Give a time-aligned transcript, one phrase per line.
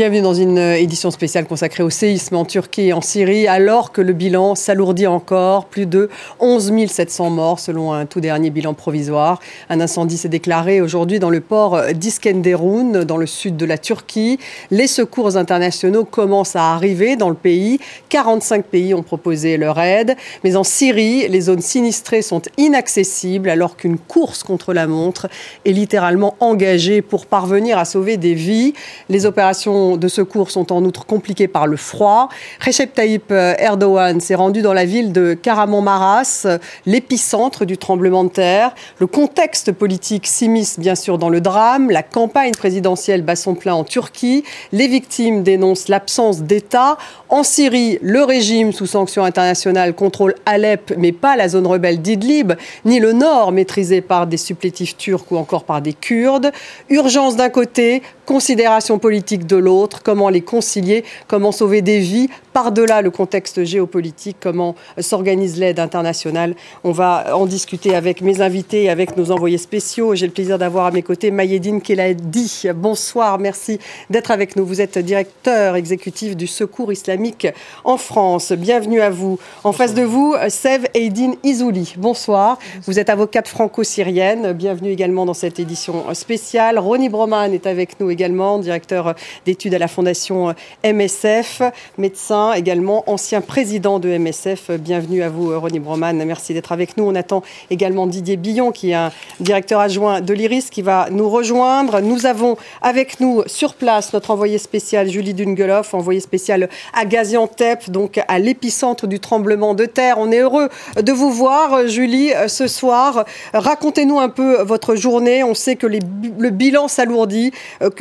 [0.00, 4.00] Bienvenue dans une édition spéciale consacrée au séisme en Turquie et en Syrie, alors que
[4.00, 5.66] le bilan s'alourdit encore.
[5.66, 9.40] Plus de 11 700 morts selon un tout dernier bilan provisoire.
[9.68, 14.38] Un incendie s'est déclaré aujourd'hui dans le port d'Iskenderun, dans le sud de la Turquie.
[14.70, 17.78] Les secours internationaux commencent à arriver dans le pays.
[18.08, 20.16] 45 pays ont proposé leur aide.
[20.44, 25.28] Mais en Syrie, les zones sinistrées sont inaccessibles, alors qu'une course contre la montre
[25.66, 28.72] est littéralement engagée pour parvenir à sauver des vies.
[29.10, 32.28] Les opérations de secours sont en outre compliquées par le froid.
[32.64, 36.46] Recep Tayyip Erdogan s'est rendu dans la ville de Kahramanmaraş,
[36.86, 38.74] l'épicentre du tremblement de terre.
[38.98, 41.90] Le contexte politique s'immisce bien sûr dans le drame.
[41.90, 44.44] La campagne présidentielle bat son plein en Turquie.
[44.72, 46.96] Les victimes dénoncent l'absence d'État.
[47.28, 52.52] En Syrie, le régime sous sanctions internationales contrôle Alep, mais pas la zone rebelle d'Idlib,
[52.84, 56.52] ni le nord maîtrisé par des supplétifs turcs ou encore par des Kurdes.
[56.88, 63.02] Urgence d'un côté, considération politique de l'autre, comment les concilier, comment sauver des vies par-delà
[63.02, 66.54] le contexte géopolitique, comment s'organise l'aide internationale.
[66.84, 70.14] On va en discuter avec mes invités et avec nos envoyés spéciaux.
[70.14, 72.68] J'ai le plaisir d'avoir à mes côtés Mayedine Keladi.
[72.74, 73.78] Bonsoir, merci
[74.10, 74.64] d'être avec nous.
[74.64, 77.46] Vous êtes directeur exécutif du Secours islamique
[77.84, 78.52] en France.
[78.52, 79.38] Bienvenue à vous.
[79.64, 81.94] En face de vous, Sev Eidin Izouli.
[81.96, 82.58] Bonsoir.
[82.86, 84.52] Vous êtes avocate franco-syrienne.
[84.52, 86.78] Bienvenue également dans cette édition spéciale.
[86.78, 88.19] Ronnie Broman est avec nous également,
[88.60, 89.14] directeur
[89.46, 90.54] d'études à la Fondation
[90.84, 91.62] MSF,
[91.96, 94.72] médecin également ancien président de MSF.
[94.72, 96.22] Bienvenue à vous, Ronnie Broman.
[96.26, 97.04] Merci d'être avec nous.
[97.04, 99.10] On attend également Didier Billon, qui est un
[99.40, 102.00] directeur adjoint de l'IRIS, qui va nous rejoindre.
[102.00, 107.88] Nous avons avec nous sur place notre envoyé spécial Julie Dungeloff, envoyé spécial à Gaziantep,
[107.88, 110.16] donc à l'épicentre du tremblement de terre.
[110.18, 110.68] On est heureux
[111.00, 113.24] de vous voir, Julie, ce soir.
[113.54, 115.42] Racontez-nous un peu votre journée.
[115.42, 117.52] On sait que le bilan s'alourdit,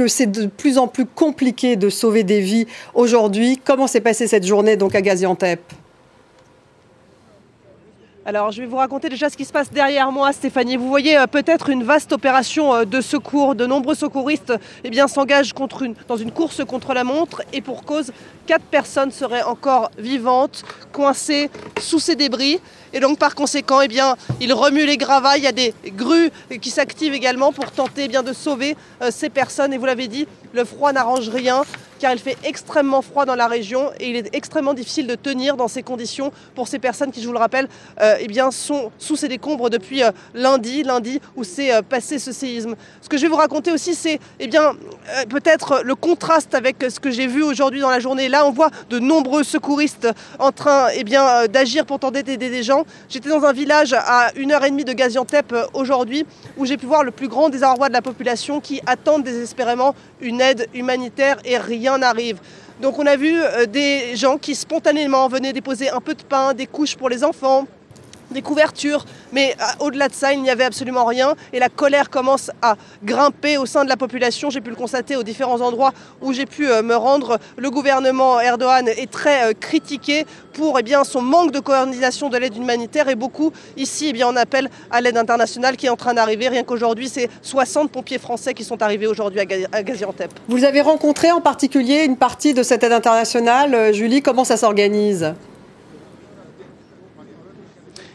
[0.09, 3.59] c'est de plus en plus compliqué de sauver des vies aujourd'hui.
[3.63, 5.61] Comment s'est passé cette journée donc à Gaziantep?
[8.29, 10.77] Alors, je vais vous raconter déjà ce qui se passe derrière moi, Stéphanie.
[10.77, 13.55] Vous voyez euh, peut-être une vaste opération euh, de secours.
[13.55, 14.53] De nombreux secouristes
[14.83, 15.55] eh s'engagent
[16.07, 18.11] dans une course contre la montre et pour cause,
[18.45, 21.49] quatre personnes seraient encore vivantes, coincées
[21.81, 22.59] sous ces débris.
[22.93, 25.37] Et donc, par conséquent, eh bien, ils remuent les gravats.
[25.37, 26.29] Il y a des grues
[26.61, 29.73] qui s'activent également pour tenter eh de sauver euh, ces personnes.
[29.73, 31.63] Et vous l'avez dit, le froid n'arrange rien
[31.99, 35.57] car il fait extrêmement froid dans la région et il est extrêmement difficile de tenir
[35.57, 37.67] dans ces conditions pour ces personnes qui, je vous le rappelle,
[38.01, 42.17] euh, eh bien, sont sous ces décombres depuis euh, lundi, lundi où s'est euh, passé
[42.17, 42.75] ce séisme.
[43.01, 44.49] Ce que je vais vous raconter aussi, c'est eh
[45.29, 48.29] peut-être le contraste avec ce que j'ai vu aujourd'hui dans la journée.
[48.29, 50.07] Là, on voit de nombreux secouristes
[50.39, 51.03] en train eh
[51.49, 52.85] d'agir pour tenter d'aider des gens.
[53.09, 56.25] J'étais dans un village à une heure et demie de Gaziantep aujourd'hui
[56.57, 60.41] où j'ai pu voir le plus grand désarroi de la population qui attendent désespérément une
[60.41, 62.39] aide humanitaire et rien arrive.
[62.81, 66.53] Donc on a vu euh, des gens qui spontanément venaient déposer un peu de pain,
[66.53, 67.67] des couches pour les enfants,
[68.31, 71.35] des couvertures, mais euh, au-delà de ça, il n'y avait absolument rien.
[71.53, 74.49] Et la colère commence à grimper au sein de la population.
[74.49, 77.39] J'ai pu le constater aux différents endroits où j'ai pu euh, me rendre.
[77.57, 83.07] Le gouvernement Erdogan est très critiqué pour eh son manque de coordination de l'aide humanitaire.
[83.09, 86.49] Et beaucoup ici, eh bien, on appelle à l'aide internationale qui est en train d'arriver.
[86.49, 90.31] Rien qu'aujourd'hui, c'est 60 pompiers français qui sont arrivés aujourd'hui à Gaziantep.
[90.47, 93.93] Vous avez rencontré en particulier une partie de cette aide internationale.
[93.93, 95.33] Julie, comment ça s'organise?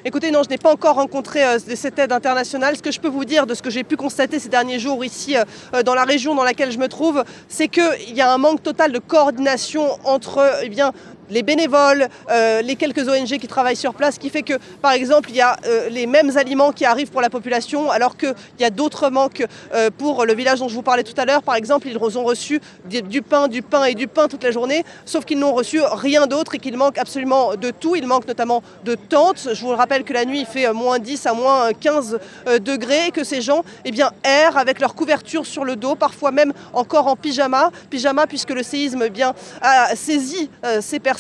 [0.06, 2.76] Écoutez, non, je n'ai pas encore rencontré euh, cette aide internationale.
[2.76, 5.03] Ce que je peux vous dire de ce que j'ai pu constater ces derniers jours
[5.03, 8.31] ici euh, euh, dans la région dans laquelle je me trouve, c'est qu'il y a
[8.31, 10.93] un manque total de coordination entre eh bien,
[11.31, 15.31] les bénévoles, euh, les quelques ONG qui travaillent sur place, qui fait que, par exemple,
[15.31, 18.65] il y a euh, les mêmes aliments qui arrivent pour la population, alors qu'il y
[18.65, 21.43] a d'autres manques euh, pour le village dont je vous parlais tout à l'heure.
[21.43, 24.85] Par exemple, ils ont reçu du pain, du pain et du pain toute la journée,
[25.05, 27.97] sauf qu'ils n'ont reçu rien d'autre et qu'il manque absolument de tout.
[27.97, 29.49] Il manque notamment de tentes.
[29.53, 32.19] Je vous rappelle que la nuit, il fait moins 10 à moins 15
[32.61, 36.31] degrés et que ces gens eh bien, errent avec leur couverture sur le dos, parfois
[36.31, 37.70] même encore en pyjama.
[37.91, 40.50] Pyjama puisque le séisme eh bien, a saisi
[40.81, 41.13] ces personnes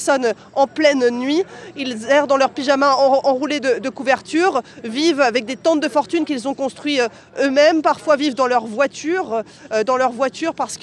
[0.54, 1.42] en pleine nuit.
[1.76, 6.24] Ils errent dans leur pyjama enroulés de, de couverture, vivent avec des tentes de fortune
[6.24, 7.08] qu'ils ont construites euh,
[7.42, 9.42] eux-mêmes, parfois vivent dans leur voiture,
[9.72, 10.74] euh, dans leur voiture parce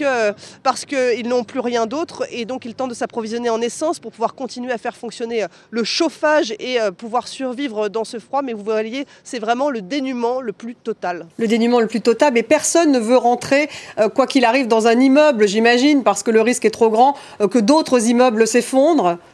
[0.64, 4.12] parce qu'ils n'ont plus rien d'autre et donc ils tentent de s'approvisionner en essence pour
[4.12, 8.42] pouvoir continuer à faire fonctionner euh, le chauffage et pouvoir survivre dans ce froid.
[8.42, 11.26] Mais vous voyez, c'est vraiment le dénuement le plus total.
[11.38, 13.70] Le dénuement le plus total, mais personne ne veut rentrer,
[14.16, 17.60] quoi qu'il arrive, dans un immeuble, j'imagine, parce que le risque est trop grand que
[17.60, 19.31] d'autres immeubles s'effondrent comprendre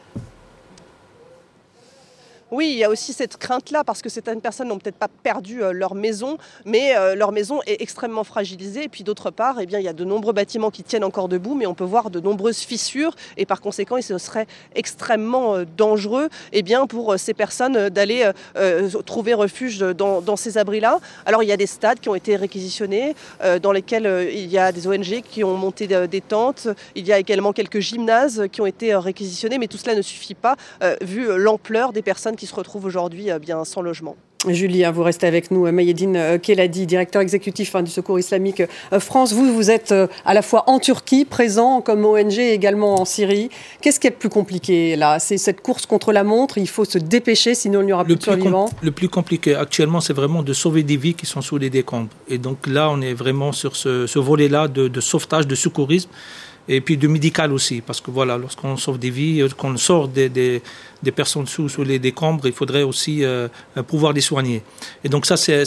[2.50, 5.62] oui, il y a aussi cette crainte-là, parce que certaines personnes n'ont peut-être pas perdu
[5.62, 8.84] euh, leur maison, mais euh, leur maison est extrêmement fragilisée.
[8.84, 11.28] Et puis d'autre part, eh bien, il y a de nombreux bâtiments qui tiennent encore
[11.28, 13.14] debout, mais on peut voir de nombreuses fissures.
[13.36, 18.30] Et par conséquent, ce serait extrêmement euh, dangereux eh bien, pour ces personnes d'aller
[19.04, 20.98] trouver refuge dans, dans ces abris-là.
[21.26, 23.14] Alors il y a des stades qui ont été réquisitionnés,
[23.62, 26.68] dans lesquels il y a des ONG qui ont monté des tentes.
[26.94, 30.34] Il y a également quelques gymnases qui ont été réquisitionnés, mais tout cela ne suffit
[30.34, 30.56] pas,
[31.00, 34.16] vu l'ampleur des personnes qui se retrouvent aujourd'hui euh, bien sans logement.
[34.46, 35.70] Julie, vous restez avec nous.
[35.72, 38.62] Mayedine euh, Keladi, directeur exécutif hein, du Secours islamique
[38.92, 39.32] euh, France.
[39.32, 39.92] Vous, vous êtes
[40.24, 43.50] à la fois en Turquie, présent comme ONG, et également en Syrie.
[43.82, 45.18] Qu'est-ce qui est le plus compliqué là?
[45.18, 46.56] C'est cette course contre la montre.
[46.56, 48.70] Il faut se dépêcher, sinon il n'y aura plus de survivants.
[48.80, 52.10] Le plus compliqué actuellement, c'est vraiment de sauver des vies qui sont sous les décombres.
[52.28, 56.10] Et donc là, on est vraiment sur ce, volet-là de, de sauvetage, de secourisme
[56.68, 60.28] et puis de médical aussi, parce que voilà, lorsqu'on sauve des vies, qu'on sort des,
[60.28, 60.62] des,
[61.02, 63.48] des, personnes sous, sous les décombres, il faudrait aussi euh,
[63.86, 64.62] pouvoir les soigner.
[65.04, 65.64] Et donc ça, c'est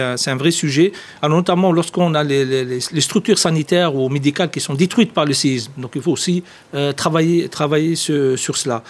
[0.00, 0.92] un, un, vrai sujet,
[1.22, 5.34] Alors, notamment lorsqu'on a les, les, structures sanitaires ou médicales qui sont détruites par le
[5.34, 5.72] séisme.
[5.78, 6.42] Donc il faut aussi
[6.74, 8.82] euh, travailler, travailler sur, cela.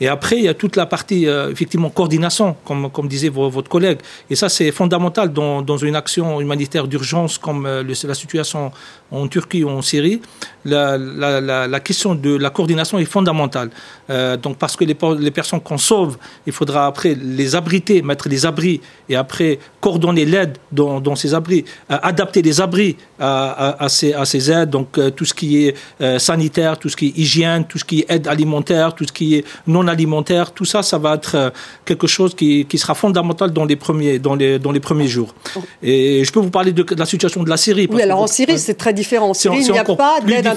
[0.00, 3.68] Et après, il y a toute la partie, euh, effectivement, coordination, comme, comme disait votre
[3.68, 3.98] collègue.
[4.30, 8.72] Et ça, c'est fondamental dans, dans, une action humanitaire d'urgence comme la situation
[9.10, 10.20] en Turquie ou en Syrie.
[10.64, 13.70] La, la, question de la coordination est fondamentale.
[14.10, 16.16] Euh, donc parce que les, les personnes qu'on sauve,
[16.46, 21.64] il faudra après les abriter, mettre des abris et après coordonner l'aide dans, ces abris,
[21.90, 25.74] euh, adapter les abris à, ces, à, ces, aides, donc euh, tout ce qui est
[26.18, 29.36] sanitaire, tout ce qui est hygiène, tout ce qui est aide alimentaire, tout ce qui
[29.36, 31.52] est non alimentaire, tout ça, ça va être
[31.84, 35.34] quelque chose qui, qui, sera fondamental dans les premiers, dans les, dans les premiers jours.
[35.82, 37.88] Et je peux vous parler de, la situation de la Syrie.
[37.90, 39.30] oui, alors en Syrie, c'est très différent.
[39.30, 40.48] En Syrie, il n'y a pas d'aide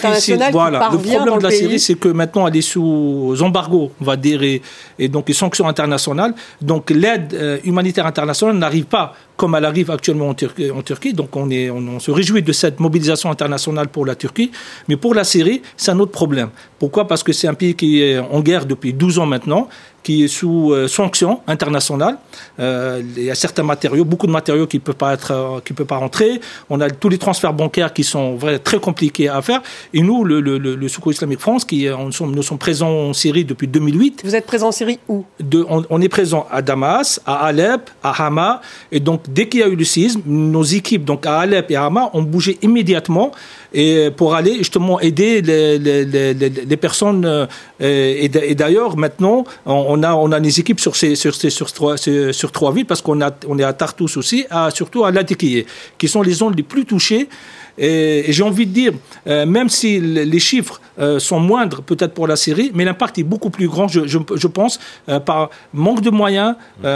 [0.51, 0.89] voilà.
[0.91, 4.41] Le problème de la Syrie, c'est que maintenant, elle est sous embargo, on va dire,
[4.43, 4.61] et,
[5.07, 6.33] donc les sanctions internationales.
[6.61, 11.13] Donc l'aide euh, humanitaire internationale n'arrive pas comme elle arrive actuellement en, Turquie.
[11.13, 14.51] Donc on, est, on, se réjouit de cette mobilisation internationale pour la Turquie.
[14.87, 16.49] Mais pour la Syrie, c'est un autre problème.
[16.77, 17.07] Pourquoi?
[17.07, 19.67] Parce que c'est un pays qui est en guerre depuis 12 ans maintenant
[20.03, 22.17] qui est sous euh, sanction internationale.
[22.59, 25.59] Euh, il y a certains matériaux, beaucoup de matériaux qui ne peuvent pas être, euh,
[25.63, 26.41] qui peuvent pas rentrer.
[26.69, 29.61] On a tous les transferts bancaires qui sont très compliqués à faire.
[29.93, 33.13] Et nous, le, le, le, Secours islamique France, qui nous sommes, nous sommes présents en
[33.13, 34.21] Syrie depuis 2008.
[34.25, 35.23] Vous êtes présent en Syrie où?
[35.39, 38.61] De, on, est présent à Damas, à Alep, à Hama.
[38.91, 41.75] Et donc, dès qu'il y a eu le séisme, nos équipes, donc à Alep et
[41.75, 43.31] à Hama, ont bougé immédiatement
[43.73, 47.25] et pour aller justement aider les, personnes.
[47.25, 47.47] Euh,
[47.79, 53.63] et, d'ailleurs, maintenant, on a, on des équipes sur, trois, villes parce qu'on on est
[53.63, 55.63] à Tartus aussi, à, surtout à Latakia,
[55.97, 57.29] qui sont les zones les plus touchées.
[57.81, 58.93] Et, j'ai envie de dire,
[59.27, 63.23] euh, même si les chiffres euh, sont moindres peut-être pour la Syrie, mais l'impact est
[63.23, 64.79] beaucoup plus grand, je, pense,
[65.09, 66.55] euh, par manque de moyens,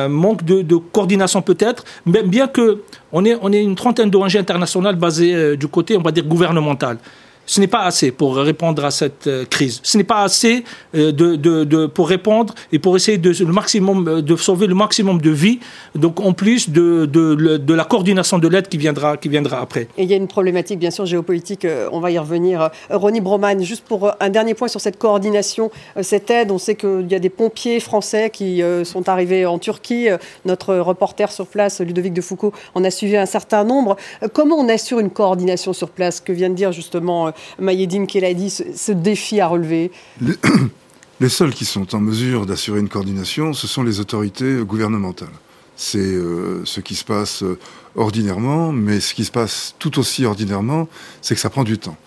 [0.10, 5.58] manque de, coordination peut-être, bien que on est, on est une trentaine d'ONG internationales basées
[5.58, 6.98] du côté, on va dire, gouvernemental
[7.46, 9.80] ce n'est pas assez pour répondre à cette euh, crise.
[9.84, 10.64] Ce n'est pas assez
[10.96, 15.22] euh, de, pour répondre et pour essayer de, le maximum, euh, de sauver le maximum
[15.22, 15.60] de vies,
[15.94, 19.88] donc en plus de, de la coordination de l'aide qui viendra, qui viendra après.
[19.98, 22.70] Et il y a une problématique, bien sûr, géopolitique, on va y revenir.
[22.90, 25.72] Ronnie Broman, juste pour un dernier point sur cette coordination,
[26.02, 30.08] cette aide, on sait qu'il y a des pompiers français qui sont arrivés en Turquie.
[30.46, 33.96] Notre reporter sur place, Ludovic de Foucault, en a suivi un certain nombre.
[34.34, 36.20] Comment on assure une coordination sur place?
[36.20, 39.92] Que vient de dire justement Mayedine Keladi, ce, ce défi à relever
[41.20, 45.30] les, seuls qui sont en mesure d'assurer une coordination, ce sont les autorités gouvernementales.
[45.76, 47.60] C'est euh, ce qui se passe euh,
[47.96, 50.88] ordinairement, mais ce qui se passe tout aussi ordinairement,
[51.22, 51.98] c'est que ça prend du temps.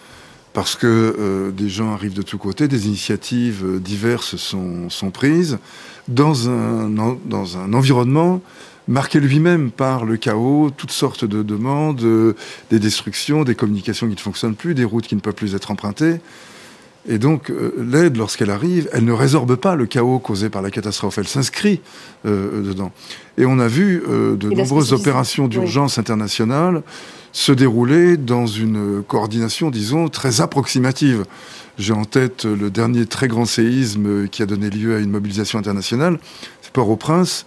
[0.54, 5.58] Parce que euh, des gens arrivent de tous côtés, des initiatives diverses sont, prises
[6.08, 6.88] dans un,
[7.26, 8.40] dans un environnement
[8.88, 12.34] marqué lui-même par le chaos, toutes sortes de demandes, euh,
[12.70, 15.70] des destructions, des communications qui ne fonctionnent plus, des routes qui ne peuvent plus être
[15.70, 16.20] empruntées.
[17.06, 20.70] Et donc, euh, l'aide, lorsqu'elle arrive, elle ne résorbe pas le chaos causé par la
[20.70, 21.80] catastrophe, elle s'inscrit
[22.26, 22.90] euh, dedans.
[23.36, 26.82] Et on a vu de nombreuses opérations d'urgence internationales
[27.30, 31.24] se dérouler dans une coordination, disons, très approximative.
[31.78, 35.58] J'ai en tête le dernier très grand séisme qui a donné lieu à une mobilisation
[35.58, 36.18] internationale,
[36.62, 37.46] c'est Port-au-Prince,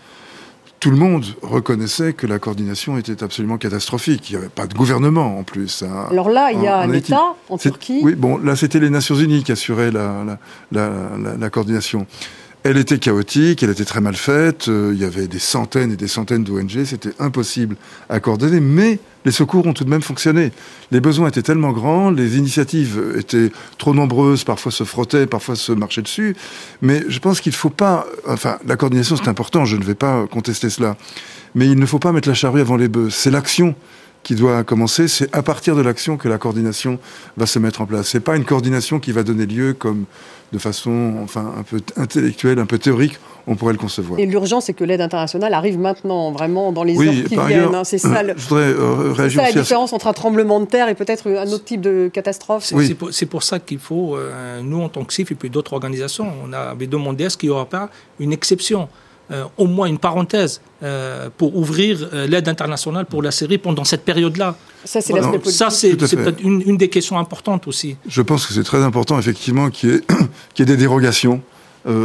[0.81, 4.31] tout le monde reconnaissait que la coordination était absolument catastrophique.
[4.31, 5.83] Il n'y avait pas de gouvernement en plus.
[5.83, 6.07] Hein.
[6.09, 8.01] Alors là, il y a un État en Turquie.
[8.03, 10.39] Oui, bon, là c'était les Nations Unies qui assuraient la, la,
[10.71, 12.07] la, la coordination.
[12.63, 15.95] Elle était chaotique, elle était très mal faite, euh, il y avait des centaines et
[15.95, 17.75] des centaines d'ONG, c'était impossible
[18.07, 20.51] à coordonner, mais les secours ont tout de même fonctionné.
[20.91, 25.71] Les besoins étaient tellement grands, les initiatives étaient trop nombreuses, parfois se frottaient, parfois se
[25.71, 26.35] marchaient dessus,
[26.83, 28.05] mais je pense qu'il ne faut pas...
[28.27, 30.97] Enfin, la coordination c'est important, je ne vais pas contester cela,
[31.55, 33.73] mais il ne faut pas mettre la charrue avant les bœufs, c'est l'action
[34.23, 36.99] qui doit commencer, c'est à partir de l'action que la coordination
[37.37, 38.07] va se mettre en place.
[38.09, 40.05] C'est pas une coordination qui va donner lieu comme
[40.51, 44.19] de façon enfin un peu intellectuelle, un peu théorique, on pourrait le concevoir.
[44.19, 47.73] Et l'urgence, c'est que l'aide internationale arrive maintenant, vraiment dans les heures qui viennent.
[47.73, 47.83] Hein.
[47.83, 51.29] c'est ça, je voudrais, euh, réagir la différence entre un tremblement de terre et peut-être
[51.29, 52.65] un autre type de catastrophe.
[52.65, 55.73] C'est pour, pour, ça qu'il faut, euh, nous en tant que CIF et puis d'autres
[55.73, 58.89] organisations, on avait demandé à ce qu'il n'y aura pas une exception.
[59.31, 63.85] Euh, au moins une parenthèse euh, pour ouvrir euh, l'aide internationale pour la Syrie pendant
[63.85, 64.57] cette période-là.
[64.83, 65.13] Ça, c'est
[66.05, 67.95] c'est peut-être une, des questions importantes aussi.
[68.09, 70.01] Je pense que c'est très important, effectivement, qu'il
[70.57, 71.41] y, ait des dérogations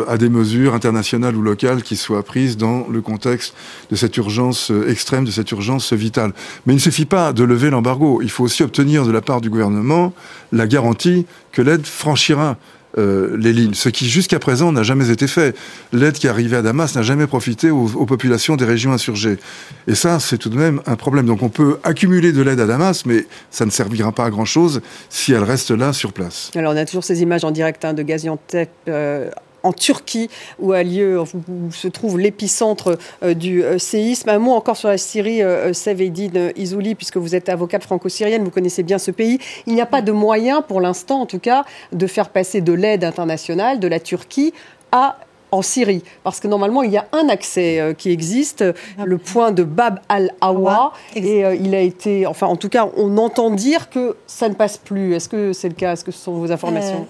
[0.08, 3.54] à des mesures internationales ou locales qui soient prises dans le contexte
[3.90, 6.32] de cette urgence extrême, de cette urgence vitale.
[6.64, 8.22] Mais il ne suffit pas de lever l'embargo.
[8.22, 10.14] Il faut aussi obtenir de la part du gouvernement
[10.50, 12.56] la garantie que l'aide franchira
[12.98, 15.56] euh, les lignes, ce qui jusqu'à présent n'a jamais été fait.
[15.92, 19.38] L'aide qui arrivée à Damas n'a jamais profité aux, populations des régions insurgées.
[19.86, 21.26] Et ça, c'est tout de même un problème.
[21.26, 24.80] Donc on peut accumuler de l'aide à Damas, mais ça ne servira pas à grand-chose
[25.08, 26.50] si elle reste là sur place.
[26.54, 29.30] Alors on a toujours ces images en direct hein, de Gaziantep euh,
[29.66, 30.30] en Turquie,
[30.60, 34.28] où, a lieu, où se trouve l'épicentre euh, du euh, séisme.
[34.28, 38.50] Un mot encore sur la Syrie, euh, Seveydine Izouli, puisque vous êtes avocate franco-syrienne, vous
[38.50, 39.38] connaissez bien ce pays.
[39.66, 42.72] Il n'y a pas de moyen, pour l'instant en tout cas, de faire passer de
[42.72, 44.52] l'aide internationale de la Turquie
[44.92, 45.18] à
[45.52, 48.64] en Syrie, parce que normalement il y a un accès qui existe,
[49.02, 53.50] le point de Bab al-Awa, et il a été, enfin en tout cas on entend
[53.50, 55.14] dire que ça ne passe plus.
[55.14, 55.92] Est-ce que c'est le cas?
[55.92, 57.06] Est-ce que ce sont vos informations?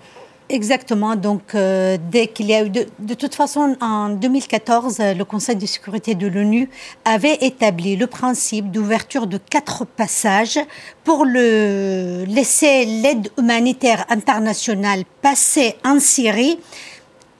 [0.48, 1.16] Exactement.
[1.16, 2.70] Donc, euh, dès qu'il y a eu.
[2.70, 6.70] De, de, toute façon, en 2014, le Conseil de sécurité de l'ONU
[7.04, 10.60] avait établi le principe d'ouverture de quatre passages
[11.02, 16.58] pour le, laisser l'aide humanitaire internationale passer en Syrie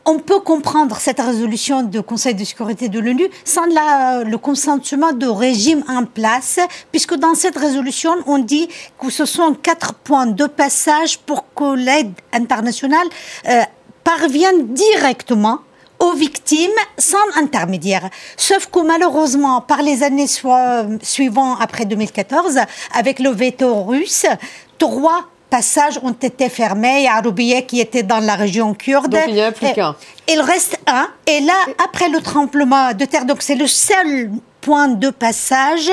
[0.07, 5.27] on peut comprendre cette résolution du Conseil de sécurité de l'ONU sans le consentement de
[5.27, 6.61] régime en place,
[6.93, 11.75] puisque dans cette résolution, on dit que ce sont quatre points de passage pour que
[11.75, 13.07] l'aide internationale
[13.49, 13.63] euh,
[14.05, 15.59] parvienne directement
[15.99, 18.09] aux victimes sans intermédiaire.
[18.37, 22.61] Sauf que malheureusement, par les années suivantes, après 2014,
[22.95, 24.27] avec le veto russe,
[24.79, 26.99] trois passages ont été fermés.
[26.99, 29.11] Il y a Aroubieh qui était dans la région kurde.
[29.11, 29.97] Donc il n'y a plus qu'un.
[30.29, 31.09] Il reste un.
[31.27, 35.89] Et là, après le tremblement de terre, donc c'est le seul point de passage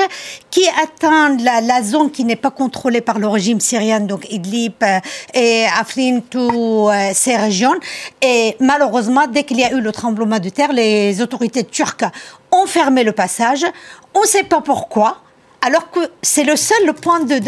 [0.50, 4.98] qui atteint la, zone qui n'est pas contrôlée par le régime syrien, donc Idlib euh,
[5.32, 7.76] et Afrin, toutes euh, ces régions.
[8.20, 12.04] Et malheureusement, dès qu'il y a eu le tremblement de terre, les autorités turques
[12.50, 13.64] ont fermé le passage.
[14.12, 15.18] On ne sait pas pourquoi
[15.64, 17.38] alors que c'est le seul point de,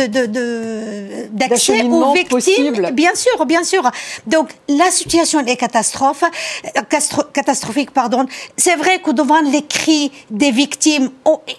[1.29, 2.91] d'accès aux victimes.
[2.93, 3.91] Bien sûr, bien sûr.
[4.27, 6.25] Donc la situation est catastrophe,
[7.35, 7.91] catastrophique.
[7.91, 8.25] Pardon.
[8.57, 11.11] C'est vrai que devant les cris des victimes,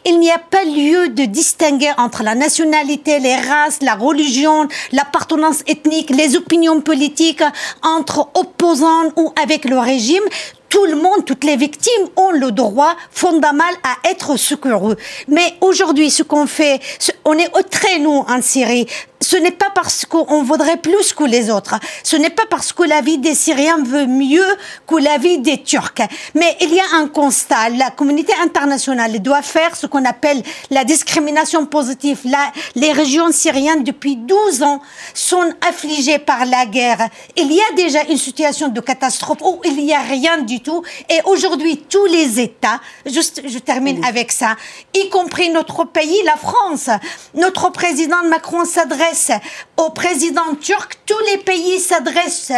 [0.03, 5.59] il n'y a pas lieu de distinguer entre la nationalité, les races, la religion, l'appartenance
[5.67, 7.43] ethnique, les opinions politiques,
[7.83, 10.23] entre opposants ou avec le régime
[10.69, 14.95] tout le monde, toutes les victimes ont le droit fondamental à être secourus.
[15.27, 16.79] Mais aujourd'hui, ce qu'on fait,
[17.25, 17.61] on est au
[17.99, 18.87] nous, en Syrie
[19.19, 21.75] ce n'est pas parce qu'on voudrait plus que les autres.
[22.03, 24.45] Ce n'est pas parce que la vie des Syriens veut mieux
[24.85, 26.07] que la vie des Turcs.
[26.35, 27.69] Mais il y a un constat.
[27.69, 32.19] La communauté internationale doit faire ce qu'on appelle la discrimination positive.
[32.75, 34.81] les régions syriennes, depuis 12 ans,
[35.13, 37.09] sont affligées par la guerre.
[37.35, 40.83] Il y a déjà une situation de catastrophe où il n'y a rien du tout.
[41.09, 44.55] Et aujourd'hui, tous les États, juste, je termine avec ça,
[44.93, 46.89] y compris notre pays, la France,
[47.33, 49.06] notre président Macron s'adresse
[49.77, 52.51] au président turc, tous les pays s'adressent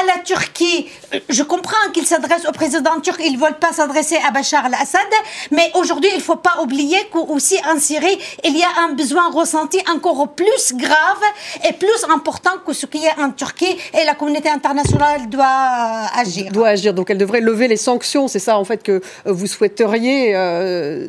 [0.00, 0.86] à la Turquie.
[1.28, 5.00] Je comprends qu'ils s'adressent au président turc, ils ne veulent pas s'adresser à Bachar al-Assad,
[5.50, 9.30] mais aujourd'hui, il ne faut pas oublier qu'aussi en Syrie, il y a un besoin
[9.30, 11.22] ressenti encore plus grave
[11.68, 15.46] et plus important que ce qui est en Turquie, et la communauté internationale doit
[16.14, 16.50] agir.
[16.52, 20.34] Doit agir, donc elle devrait lever les sanctions, c'est ça en fait que vous souhaiteriez
[20.34, 21.06] euh,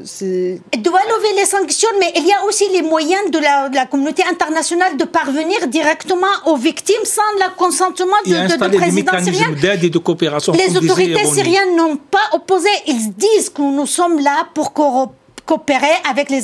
[0.72, 3.75] Elle doit lever les sanctions, mais il y a aussi les moyens de la, de
[3.75, 9.83] la communauté internationale de parvenir directement aux victimes sans le consentement de, les mécanismes d'aide
[9.83, 10.53] et de coopération.
[10.53, 12.69] Les autorités syriennes n'ont pas opposé.
[12.88, 16.41] Ils disent que nous sommes là pour coopérer avec les,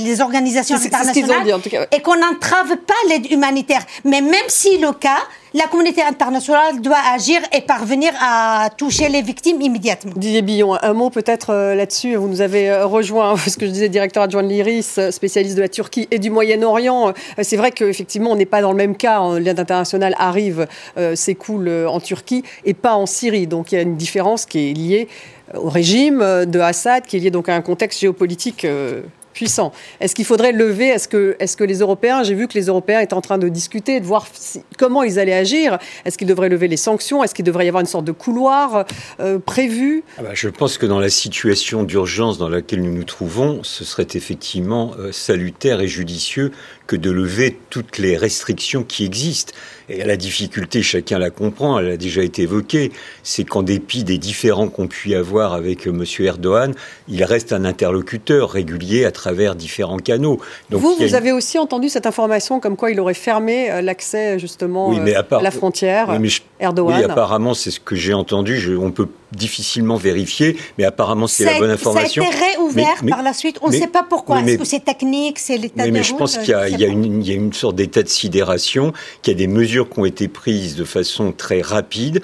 [0.00, 1.60] les, organisations internationales
[1.92, 3.84] et qu'on n'entrave pas l'aide humanitaire.
[4.04, 5.20] Mais même si le cas,
[5.52, 10.12] la communauté internationale doit agir et parvenir à toucher les victimes immédiatement.
[10.14, 12.14] Didier Billon, un mot peut-être euh, là-dessus.
[12.14, 15.56] Vous nous avez euh, rejoint, ce que je disais, directeur adjoint de l'IRIS, euh, spécialiste
[15.56, 17.12] de la Turquie et du Moyen-Orient.
[17.42, 19.20] C'est vrai qu'effectivement, on n'est pas dans le même cas.
[19.38, 20.66] L'aide internationale arrive,
[21.14, 23.46] s'écoule en Turquie et pas en Syrie.
[23.46, 25.08] Donc il y a une différence qui est liée
[25.54, 28.66] au régime de Assad, qui est liée donc à un contexte géopolitique
[29.32, 29.72] puissant.
[30.00, 33.14] Est-ce qu'il faudrait lever Est-ce que, que les Européens, j'ai vu que les Européens étaient
[33.14, 34.26] en train de discuter, de voir
[34.78, 35.78] comment ils allaient agir.
[36.04, 37.22] Est-ce qu'ils devraient lever les sanctions?
[37.22, 38.86] Est-ce qu'il devrait y avoir une sorte de couloir
[39.20, 40.02] euh, prévu?
[40.18, 43.84] Ah bah, Je pense que dans la situation d'urgence dans laquelle nous nous trouvons, ce
[43.84, 46.52] serait effectivement euh, salutaire et judicieux
[46.86, 49.52] que de lever toutes les restrictions qui existent.
[49.90, 52.92] Et la difficulté, chacun la comprend, elle a déjà été évoquée,
[53.24, 56.04] c'est qu'en dépit des différends qu'on puisse avoir avec euh, M.
[56.20, 56.74] Erdogan,
[57.08, 60.40] il reste un interlocuteur régulier à travers différents canaux.
[60.70, 64.92] vous, vous avez aussi entendu cette information comme quoi il aurait fermé euh, l'accès justement
[64.92, 68.58] euh, à, la frontière, oui, Erdogan Oui, apparemment, c'est ce que j'ai entendu.
[68.58, 72.22] Je, on peut difficilement vérifier, mais apparemment c'est la bonne information.
[72.22, 73.58] Ça a été réouvert par la suite.
[73.62, 74.40] On ne sait pas pourquoi.
[74.40, 77.52] Est-ce que c'est technique, c'est l'état de Mais je pense qu'il y, y, a une
[77.52, 81.32] sorte d'état de sidération, qu'il y a des mesures qui ont été prises de façon
[81.32, 82.22] très rapide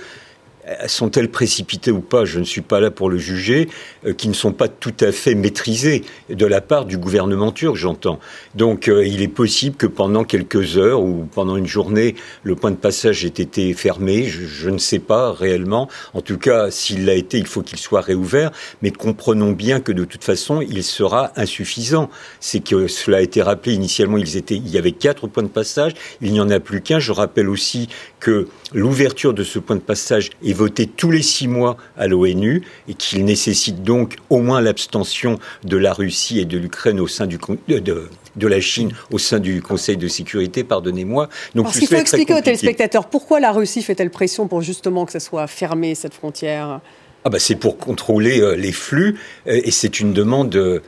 [0.86, 3.68] sont-elles précipitées ou pas Je ne suis pas là pour le juger,
[4.04, 7.76] euh, qui ne sont pas tout à fait maîtrisées de la part du gouvernement turc,
[7.76, 8.18] j'entends.
[8.54, 12.70] Donc euh, il est possible que pendant quelques heures ou pendant une journée, le point
[12.70, 14.24] de passage ait été fermé.
[14.24, 15.88] Je, ne sais pas réellement.
[16.14, 18.50] En tout cas, s'il l'a été, il faut qu'il soit réouvert.
[18.82, 22.10] Mais comprenons bien que de toute façon, il sera insuffisant.
[22.40, 24.16] C'est que cela a été rappelé initialement.
[24.18, 25.92] Il y avait quatre points de passage.
[26.20, 26.98] Il n'y en a plus qu'un.
[26.98, 27.88] Je rappelle aussi
[28.26, 32.62] que l'ouverture de ce point de passage est votée tous les six mois à l'ONU
[32.88, 37.28] et qu'il nécessite donc au moins l'abstention de la Russie et de l'Ukraine au sein
[37.28, 41.28] du de, de la Chine au sein du Conseil de sécurité, pardonnez-moi.
[41.54, 45.12] Donc Parce qu'il faut expliquer aux téléspectateurs pourquoi la Russie fait-elle pression pour justement que
[45.12, 46.80] ça soit fermé, cette frontière?
[47.26, 49.18] Ah bah c'est pour contrôler euh, les flux
[49.48, 50.80] euh, et c'est une demande euh,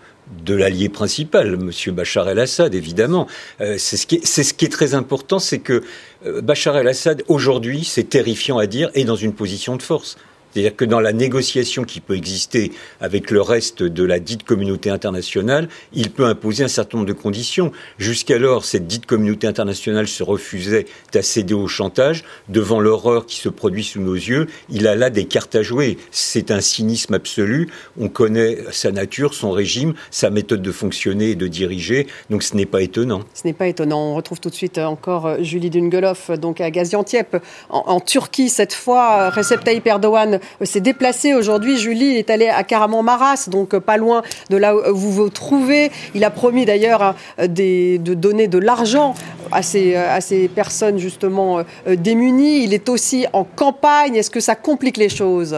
[0.44, 1.70] de l'allié principal, M.
[1.94, 3.26] Bachar el-Assad, évidemment.
[3.60, 4.06] Euh, c'est ce,
[4.54, 5.82] qui est très important, c'est que
[6.26, 10.16] euh, Bachar el-Assad, aujourd'hui, c'est terrifiant à dire, est dans une position de force.
[10.52, 14.90] C'est-à-dire que dans la négociation qui peut exister avec le reste de la dite communauté
[14.90, 17.72] internationale, il peut imposer un certain nombre de conditions.
[17.98, 22.24] Jusqu'alors, cette dite communauté internationale se refusait à céder au chantage.
[22.48, 25.98] Devant l'horreur qui se produit sous nos yeux, il a là des cartes à jouer.
[26.10, 27.70] C'est un cynisme absolu.
[28.00, 32.06] On connaît sa nature, son régime, sa méthode de fonctionner et de diriger.
[32.30, 33.22] Donc ce n'est pas étonnant.
[33.34, 34.12] Ce n'est pas étonnant.
[34.12, 38.48] On retrouve tout de suite encore euh, Julie Dungeloff, donc à Gaziantep, en, en Turquie
[38.48, 39.30] cette fois.
[39.30, 41.78] Recep Tayyip Erdogan euh, s'est déplacé aujourd'hui.
[41.78, 45.90] Julie est allée à Caraman-Maras, donc euh, pas loin de là où vous vous trouvez.
[46.14, 49.14] Il a promis d'ailleurs hein, de donner de l'argent
[49.52, 52.64] à ces, euh, à ces personnes justement démunies.
[52.64, 54.16] Il est aussi en campagne.
[54.16, 55.56] Est-ce que ça complique les choses?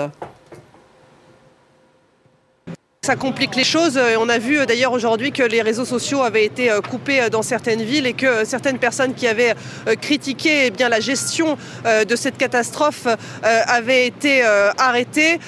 [3.02, 3.98] Ça complique les choses.
[4.18, 7.40] On a vu d'ailleurs aujourd'hui que les réseaux sociaux avaient été euh, coupés euh, dans
[7.40, 9.54] certaines villes et que certaines personnes qui avaient
[9.88, 13.06] euh, critiqué eh bien, la gestion de cette catastrophe
[13.42, 14.42] avaient été
[14.76, 15.38] arrêtées.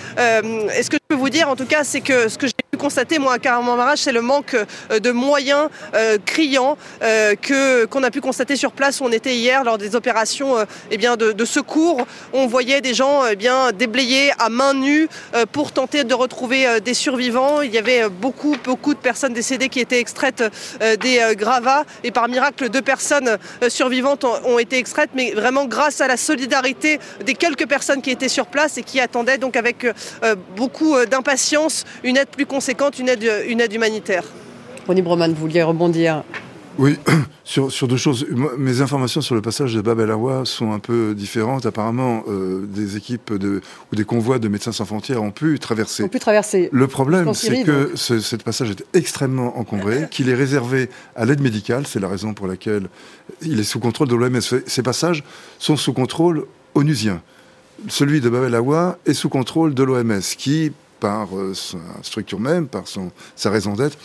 [1.12, 3.38] Peux vous dire, en tout cas, c'est que ce que j'ai pu constater, moi, à
[3.38, 4.56] Caraman-Marage, c'est le manque
[4.90, 5.68] de moyens
[6.24, 10.56] criants que, qu'on a pu constater sur place où on était hier lors des opérations
[10.90, 12.06] eh bien, de, secours.
[12.32, 15.08] On voyait des gens eh bien, déblayés à main nue
[15.52, 19.80] pour tenter de retrouver des survivants il y avait beaucoup, beaucoup de personnes décédées qui
[19.80, 20.44] étaient extraites
[20.80, 21.84] euh, des euh, gravats.
[22.04, 26.16] Et par miracle, deux personnes euh, survivantes ont été extraites, mais vraiment grâce à la
[26.16, 29.86] solidarité des quelques personnes qui étaient sur place et qui attendaient donc avec
[30.56, 34.24] beaucoup d'impatience une aide plus conséquente, une aide, une aide humanitaire.
[34.86, 36.22] Ronnie Broman, vous vouliez rebondir
[36.78, 36.96] oui,
[37.44, 38.26] sur, sur, deux choses.
[38.56, 41.66] Mes informations sur le passage de Bab el Awa sont un peu différentes.
[41.66, 43.60] Apparemment, euh, des équipes de,
[43.92, 46.04] ou des convois de Médecins sans frontières ont pu traverser.
[46.04, 46.70] Ont pu traverser.
[46.72, 51.40] Le problème, c'est que ce cette passage est extrêmement encombré, qu'il est réservé à l'aide
[51.40, 51.86] médicale.
[51.86, 52.88] C'est la raison pour laquelle
[53.42, 54.40] il est sous contrôle de l'OMS.
[54.66, 55.24] Ces passages
[55.58, 57.20] sont sous contrôle onusien.
[57.88, 62.38] Celui de Bab el Awa est sous contrôle de l'OMS, qui, par euh, sa structure
[62.38, 63.98] même, par son, sa raison d'être,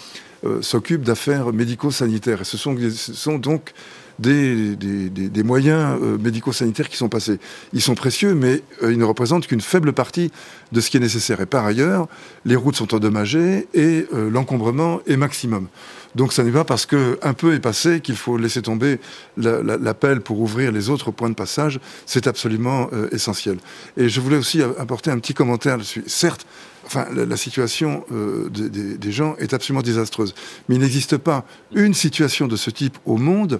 [0.43, 2.41] euh, s'occupe d'affaires médico-sanitaires.
[2.41, 3.71] Et ce sont, sont donc
[4.17, 7.39] des, des, moyens euh, médico-sanitaires qui sont passés.
[7.71, 10.31] Ils sont précieux, mais ils ne représentent qu'une faible partie
[10.71, 11.39] de ce qui est nécessaire.
[11.39, 12.07] Et par ailleurs,
[12.45, 15.67] les routes sont endommagées et l'encombrement est maximum.
[16.15, 18.99] Donc ce n'est pas parce qu'un peu est passé qu'il faut laisser tomber
[19.37, 21.79] l'appel pour ouvrir les autres points de passage.
[22.07, 23.59] C'est absolument essentiel.
[23.97, 26.03] Et je voulais aussi apporter un petit commentaire là-dessus.
[26.07, 26.47] Certes,
[26.87, 30.33] enfin, la, situation euh, des gens est absolument désastreuse.
[30.67, 33.59] Mais il n'existe pas une situation de ce type au monde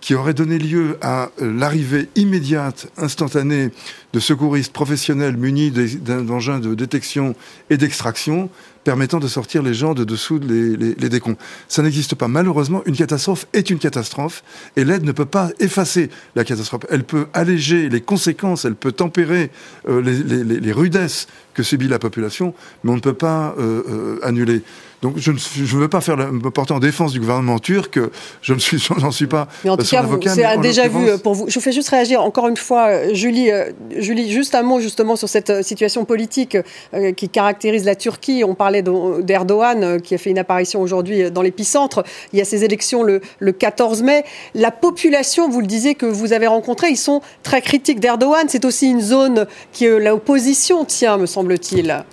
[0.00, 3.70] qui aurait donné lieu à l'arrivée immédiate, instantanée
[4.12, 7.34] de secouristes professionnels munis d'engins de détection
[7.70, 8.50] et d'extraction
[8.84, 11.38] permettant de sortir les gens de dessous les, décombres.
[11.68, 12.28] Ça n'existe pas.
[12.28, 14.44] Malheureusement, une catastrophe est une catastrophe
[14.76, 16.82] et l'aide ne peut pas effacer la catastrophe.
[16.90, 19.50] Elle peut alléger les conséquences, elle peut tempérer
[19.88, 24.62] euh, les, rudesses que subit la population, mais on ne peut pas euh, euh, annuler.
[25.04, 28.00] Donc je ne veux pas faire me porter en défense du gouvernement turc.
[28.40, 29.48] Je ne suis, j'en suis pas.
[29.62, 30.02] Mais en tout cas,
[30.34, 31.44] c'est un déjà vu pour vous.
[31.46, 33.50] Je vous fais juste réagir encore une fois, Julie.
[33.98, 36.56] Julie, juste un mot justement sur cette situation politique
[37.18, 38.44] qui caractérise la Turquie.
[38.46, 42.02] On parlait d'Erdogan qui a fait une apparition aujourd'hui dans l'épicentre.
[42.32, 44.24] Il y a ces élections le, le 14 mai.
[44.54, 48.46] La population, vous le disiez que vous avez rencontré, ils sont très critiques d'Erdogan.
[48.48, 49.46] C'est aussi une zone
[49.78, 52.04] que l'opposition tient, me semble-t-il.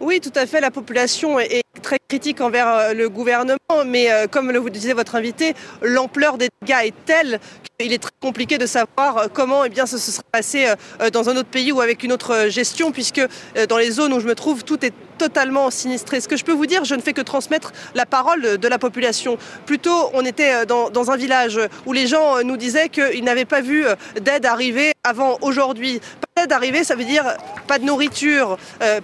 [0.00, 0.62] Oui, tout à fait.
[0.62, 5.14] La population est très critique envers euh, le gouvernement, mais euh, comme le disait votre
[5.14, 7.38] invité, l'ampleur des dégâts est telle
[7.80, 10.72] qu'il est très compliqué de savoir euh, comment eh bien, se serait passé
[11.12, 13.20] dans un autre pays ou avec une autre gestion, puisque
[13.68, 16.20] dans les zones où je me trouve, tout est totalement sinistré.
[16.20, 18.78] Ce que je peux vous dire, je ne fais que transmettre la parole de la
[18.78, 19.36] population.
[19.66, 23.60] Plutôt, on était dans, dans un village où les gens nous disaient qu'ils n'avaient pas
[23.60, 23.84] vu
[24.20, 26.00] d'aide arriver avant aujourd'hui.
[26.34, 27.24] Pas d'aide arriver, ça veut dire
[27.66, 28.56] pas de nourriture,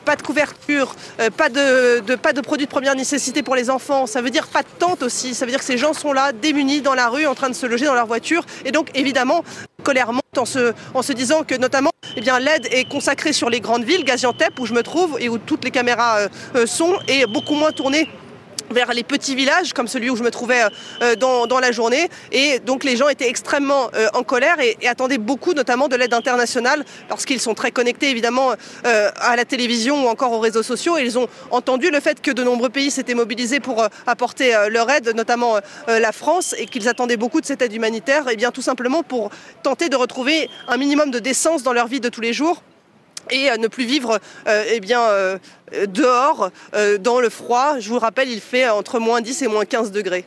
[0.05, 0.97] pas de couverture,
[1.37, 4.07] pas de, de, pas de produits de première nécessité pour les enfants.
[4.07, 5.35] Ça veut dire pas de tente aussi.
[5.35, 7.55] Ça veut dire que ces gens sont là, démunis dans la rue, en train de
[7.55, 8.47] se loger dans leur voiture.
[8.67, 9.45] Et donc, évidemment,
[9.85, 14.05] colère monte en se, disant que notamment eh l'aide est consacrée sur les grandes villes,
[14.05, 17.55] Gaziantep, où je me trouve et où toutes les caméras euh, euh, sont, et beaucoup
[17.55, 18.09] moins tournées
[18.71, 20.63] vers les petits villages comme celui où je me trouvais
[21.03, 22.09] euh, dans, dans, la journée.
[22.33, 26.15] Et donc les gens étaient extrêmement euh, en colère et, attendaient beaucoup notamment de l'aide
[26.15, 28.53] internationale lorsqu'ils sont très connectés évidemment
[28.85, 30.97] euh, à la télévision ou encore aux réseaux sociaux.
[30.99, 34.89] Et ils ont entendu le fait que de nombreux pays s'étaient mobilisés pour apporter leur
[34.91, 35.57] aide, notamment
[35.89, 39.03] la France, et qu'ils attendaient beaucoup de cette aide humanitaire, et eh bien tout simplement
[39.03, 39.31] pour
[39.63, 42.63] tenter de retrouver un minimum de décence dans leur vie de tous les jours
[43.31, 44.19] et ne plus vivre
[44.71, 45.01] eh bien,
[45.87, 46.51] dehors,
[47.01, 47.79] dans le froid.
[47.79, 50.25] Je vous rappelle, il fait entre moins 10 et moins 15 degrés.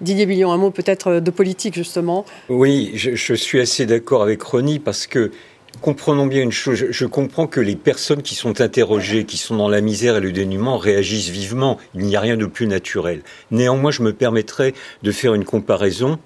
[0.00, 2.24] Didier Billon, un mot peut-être de politique justement.
[2.48, 5.30] Oui, je, suis assez d'accord avec Ronnie parce que
[5.80, 9.68] comprenons bien une chose, je, comprends que les personnes qui sont interrogées, qui sont dans
[9.68, 11.78] la misère et le dénuement, réagissent vivement.
[11.94, 13.22] Il n'y a rien de plus naturel.
[13.50, 16.18] Néanmoins, je me permettrai de faire une comparaison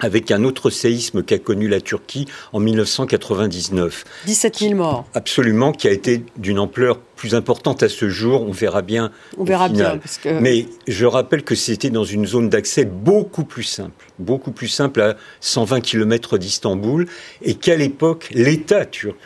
[0.00, 4.04] avec un autre séisme qu'a connu la Turquie en 1999.
[4.26, 5.06] 17 000 morts.
[5.14, 8.42] Absolument, qui a été d'une ampleur plus importante à ce jour.
[8.42, 9.10] On verra bien.
[9.36, 9.98] On verra bien.
[10.40, 15.00] Mais je rappelle que c'était dans une zone d'accès beaucoup plus simple, beaucoup plus simple
[15.00, 17.06] à 120 km d'Istanbul,
[17.42, 19.16] et qu'à l'époque, l'État turc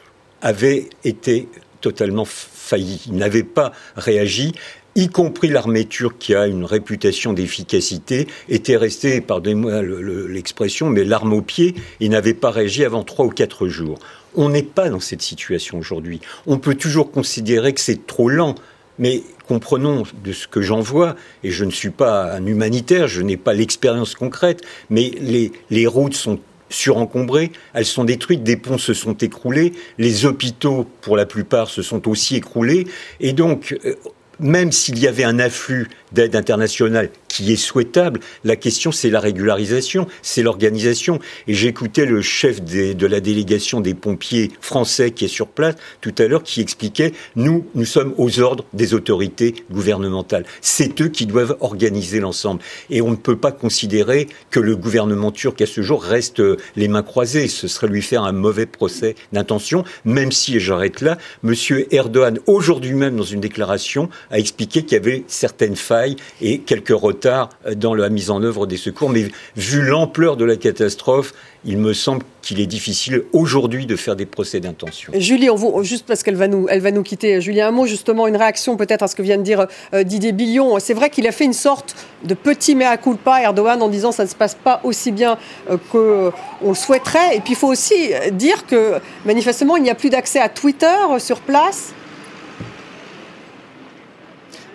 [0.40, 1.48] avait été
[1.80, 3.02] totalement failli.
[3.06, 4.52] Il n'avait pas réagi
[4.94, 9.82] y compris l'armée turque qui a une réputation d'efficacité, était restée, pardonnez-moi
[10.28, 13.98] l'expression, mais l'arme au pied et n'avait pas réagi avant trois ou quatre jours.
[14.34, 16.20] On n'est pas dans cette situation aujourd'hui.
[16.46, 18.54] On peut toujours considérer que c'est trop lent,
[18.98, 23.22] mais comprenons de ce que j'en vois, et je ne suis pas un humanitaire, je
[23.22, 26.38] n'ai pas l'expérience concrète, mais les, les routes sont
[26.70, 31.82] surencombrées, elles sont détruites, des ponts se sont écroulés, les hôpitaux, pour la plupart, se
[31.82, 32.86] sont aussi écroulés,
[33.20, 33.94] et donc euh,
[34.42, 39.20] même s'il y avait un afflux d'aide internationale qui est souhaitable, la question c'est la
[39.20, 41.18] régularisation, c'est l'organisation.
[41.48, 46.14] Et j'écoutais le chef de la délégation des pompiers français qui est sur place tout
[46.18, 50.44] à l'heure qui expliquait nous, nous sommes aux ordres des autorités gouvernementales.
[50.60, 52.60] C'est eux qui doivent organiser l'ensemble.
[52.90, 56.56] Et on ne peut pas considérer que le gouvernement turc à ce jour reste euh,
[56.76, 57.48] les mains croisées.
[57.48, 61.54] Ce serait lui faire un mauvais procès d'intention, même si, et j'arrête là, M.
[61.90, 66.90] Erdogan, aujourd'hui même dans une déclaration, a expliqué qu'il y avait certaines failles et quelques
[66.90, 67.21] retards
[67.76, 69.10] dans la mise en œuvre des secours.
[69.10, 71.32] Mais vu l'ampleur de la catastrophe,
[71.64, 75.12] il me semble qu'il est difficile aujourd'hui de faire des procès d'intention.
[75.16, 75.48] Julie,
[75.82, 77.40] juste parce qu'elle va nous, va nous quitter.
[77.40, 80.32] Julie, un mot justement, une réaction peut-être à ce que vient de dire euh, Didier
[80.32, 80.78] Billon.
[80.80, 84.24] C'est vrai qu'il a fait une sorte de petit mea culpa Erdogan en disant ça
[84.24, 85.38] ne se passe pas aussi bien
[85.70, 87.36] euh, qu'on le souhaiterait.
[87.36, 90.86] Et puis il faut aussi dire que manifestement il n'y a plus d'accès à Twitter
[91.18, 91.94] sur place.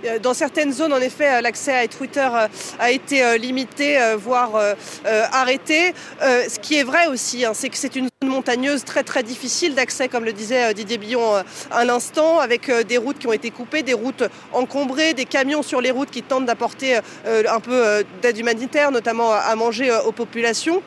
[0.07, 2.47] Euh, dans certaines zones, en effet, euh, l'accès à Twitter euh,
[2.79, 4.51] a été limité, voire
[5.31, 5.93] arrêté.
[6.21, 9.75] Ce qui est vrai aussi, hein, c'est que c'est une zone montagneuse très très difficile
[9.75, 13.83] d'accès, comme le disait Didier Billon à l'instant, avec des routes qui ont été coupées,
[13.83, 18.91] des routes encombrées, des camions sur les routes qui tentent d'apporter un peu d'aide humanitaire,
[18.91, 20.81] notamment à manger aux populations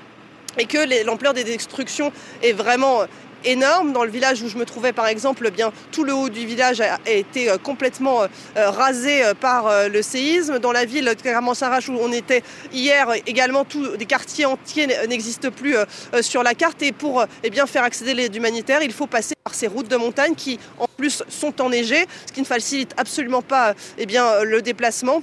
[0.59, 3.03] et que l'ampleur des destructions est vraiment
[3.45, 3.93] énorme.
[3.93, 6.47] Dans le village où je me trouvais, par exemple, eh bien tout le haut du
[6.47, 8.23] village a, été complètement
[8.57, 10.59] rasé par le séisme.
[10.59, 15.51] Dans la ville de Clermont-Sarrache où on était hier, également, tous des quartiers entiers n'existent
[15.51, 15.77] plus
[16.21, 16.83] sur la carte.
[16.83, 19.97] Et pour eh bien, faire accéder l'aide humanitaire, il faut passer par ces routes de
[19.97, 24.63] montagne qui, en plus, sont enneigées, ce qui ne facilite absolument pas eh bien, le
[24.63, 25.23] déplacement.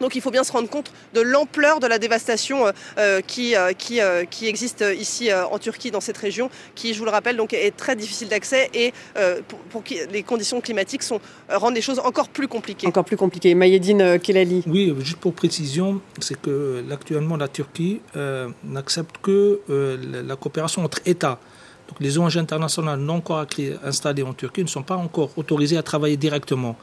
[0.00, 3.54] Donc il faut bien se rendre compte de l'ampleur de la dévastation euh, euh, qui,
[3.54, 7.52] euh, qui, existe ici en Turquie, dans cette région, qui, je vous le rappelle, donc,
[7.52, 8.92] est très difficile d'accès et
[9.48, 12.86] pour, pour les conditions climatiques sont, rendent les choses encore plus compliquées.
[12.86, 13.54] Encore plus compliquées.
[13.54, 14.62] Mayedine Kelali.
[14.66, 18.00] Oui, juste pour précision, c'est que actuellement la Turquie
[18.64, 21.38] n'accepte que la coopération entre États.
[21.88, 23.44] Donc les ONG internationales non encore
[23.82, 26.76] installées en Turquie ne sont pas encore autorisées à travailler directement.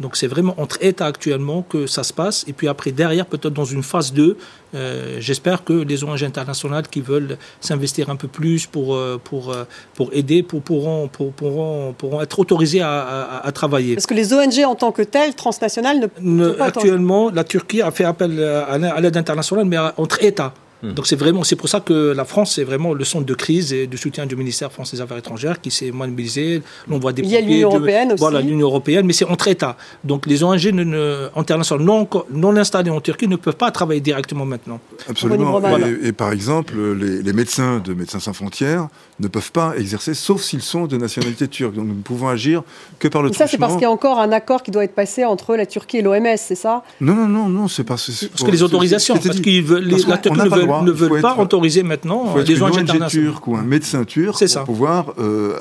[0.00, 2.44] Donc c'est vraiment entre États actuellement que ça se passe.
[2.46, 4.36] Et puis après, derrière, peut-être dans une phase 2,
[4.74, 9.52] euh, j'espère que les ONG internationales qui veulent s'investir un peu plus pour, euh, pour,
[9.52, 13.94] euh, pour aider pour, pourront, pour, pourront, pourront être autorisés à, à, travailler.
[13.94, 17.82] Parce que les ONG en tant que telles, transnationales, ne, ne pas Actuellement, la Turquie
[17.82, 20.52] a fait appel à l'aide internationale, mais entre États.
[20.82, 20.92] Hmm.
[20.92, 23.72] Donc c'est vraiment, c'est pour ça que la France c'est vraiment le centre de crise
[23.72, 26.62] et de soutien du ministère français des Affaires étrangères qui s'est mobilisé.
[26.90, 28.20] On voit des Il y a l'Union européenne aussi.
[28.20, 29.76] Voilà l'Union européenne, mais c'est entre États.
[30.04, 34.44] Donc les ONG ne, internationales non, non installées en Turquie ne peuvent pas travailler directement
[34.44, 34.80] maintenant.
[35.08, 35.60] Absolument.
[36.02, 38.88] Et, par exemple, les, les, médecins de Médecins sans frontières
[39.20, 41.74] ne peuvent pas exercer, sauf s'ils sont de nationalité turque.
[41.74, 42.62] Donc nous ne pouvons agir
[42.98, 43.30] que par le.
[43.30, 45.56] Et ça c'est parce qu'il y a encore un accord qui doit être passé entre
[45.56, 46.84] la Turquie et l'OMS, c'est ça?
[47.00, 50.48] Non non non non, c'est parce, parce que les autorisations, parce que la Turquie ne
[50.48, 53.10] veut ne veulent pas autoriser maintenant les ONG internationales.
[53.10, 55.58] turc ou un médecin turc pour pouvoir euh,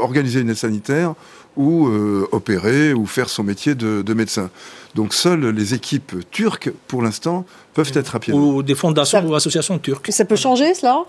[0.00, 1.14] organiser une aide sanitaire
[1.56, 4.50] ou euh, opérer ou faire son métier de, médecin.
[4.94, 7.44] Donc seules les équipes turques, pour l'instant,
[7.74, 8.32] peuvent être à pied.
[8.32, 10.10] Ou des fondations ou associations turques.
[10.10, 11.04] Ça peut changer, cela?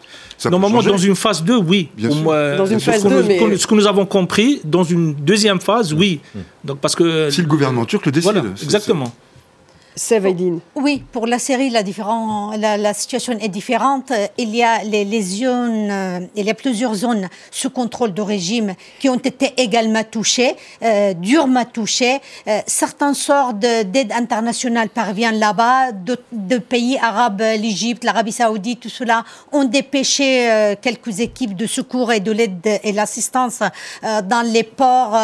[0.50, 1.90] Normalement, dans une phase 2, oui.
[1.98, 3.58] dans une phase 2, mais...
[3.58, 6.20] Ce que nous avons compris, dans une deuxième phase, oui.
[6.34, 6.40] Mmh.
[6.64, 7.30] Donc, parce que...
[7.30, 8.44] Si le gouvernement turc le décide.
[8.62, 9.12] exactement.
[10.76, 14.12] Oui, pour la série, la, situation est différente.
[14.38, 18.74] Il y a les, zones, euh, il y a plusieurs zones sous contrôle de régime
[19.00, 22.20] qui ont été également touchées, euh, durement touchées.
[22.48, 25.92] Euh, certaines sortes d'aide internationale parviennent là-bas.
[25.92, 32.12] De, pays arabes, l'Égypte, l'Arabie Saoudite, tout cela ont dépêché euh, quelques équipes de secours
[32.14, 33.60] et de l'aide et l'assistance
[34.02, 35.18] dans les ports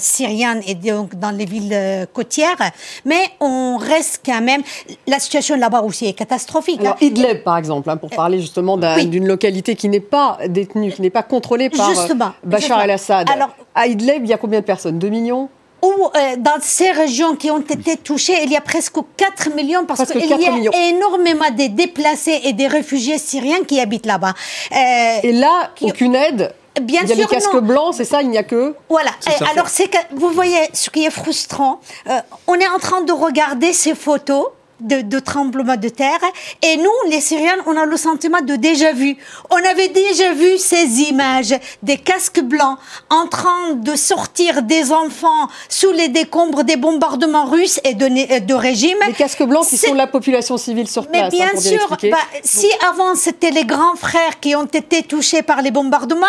[0.00, 2.70] syriens et donc dans les villes côtières.
[3.04, 4.62] Mais on reste quand même.
[5.06, 6.80] La situation là-bas aussi est catastrophique.
[6.80, 11.02] Alors, Idlib, par exemple, hein, pour parler justement d'une localité qui n'est pas détenue, qui
[11.02, 12.14] n'est pas contrôlée par euh,
[12.44, 13.28] Bachar el-Assad.
[13.30, 14.98] Alors, à Idlib, il y a combien de personnes?
[14.98, 15.48] 2 millions?
[15.82, 19.86] Ou euh, dans ces régions qui ont été touchées, il y a presque 4 millions
[19.86, 24.34] parce qu'il y a énormément de déplacés et des réfugiés syriens qui habitent là-bas.
[24.72, 24.76] Euh,
[25.22, 28.38] et là, aucune aide Bien il y a les casques blancs, c'est ça, il n'y
[28.38, 28.74] a que.
[28.88, 29.10] Voilà.
[29.52, 31.80] Alors, c'est que vous voyez ce qui est frustrant.
[32.08, 34.46] Euh, on est en train de regarder ces photos.
[34.82, 36.22] De, de tremblements de terre.
[36.62, 39.14] Et nous, les Syriens, on a le sentiment de déjà vu.
[39.50, 42.78] On avait déjà vu ces images des casques blancs
[43.10, 48.54] en train de sortir des enfants sous les décombres des bombardements russes et de, de
[48.54, 48.96] régime.
[49.06, 51.30] Les casques blancs qui sont la population civile sur place.
[51.30, 55.42] Mais hein, bien sûr, bah, si avant c'était les grands frères qui ont été touchés
[55.42, 56.26] par les bombardements,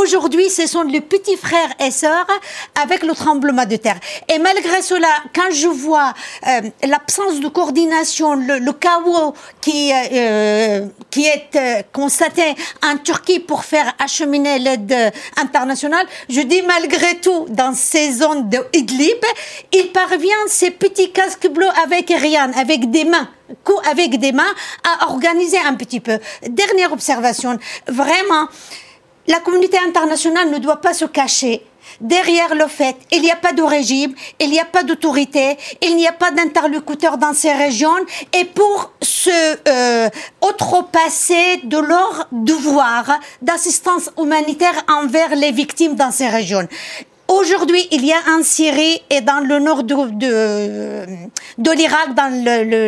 [0.00, 2.26] Aujourd'hui, ce sont les petits frères et sœurs
[2.80, 3.98] avec le tremblement de terre.
[4.28, 6.14] Et malgré cela, quand je vois
[6.46, 13.64] euh, l'absence de coordination, le, chaos qui, euh, qui est euh, constaté en Turquie pour
[13.64, 19.24] faire acheminer l'aide internationale, je dis malgré tout, dans ces zones de Idlib,
[19.72, 23.28] il parvient ces petits casques bleus avec rien, avec des mains
[23.90, 26.18] avec des mains, à organiser un petit peu.
[26.46, 28.48] Dernière observation, vraiment,
[29.28, 31.62] la communauté internationale ne doit pas se cacher
[32.00, 35.96] derrière le fait il n'y a pas de régime, il n'y a pas d'autorité, il
[35.96, 37.96] n'y a pas d'interlocuteur dans ces régions
[38.32, 39.30] et pour se
[39.68, 40.08] euh,
[41.64, 46.66] de leur devoir d'assistance humanitaire envers les victimes dans ces régions.
[47.28, 49.94] Aujourd'hui, il y a en Syrie et dans le nord de,
[51.72, 52.32] l'Irak, dans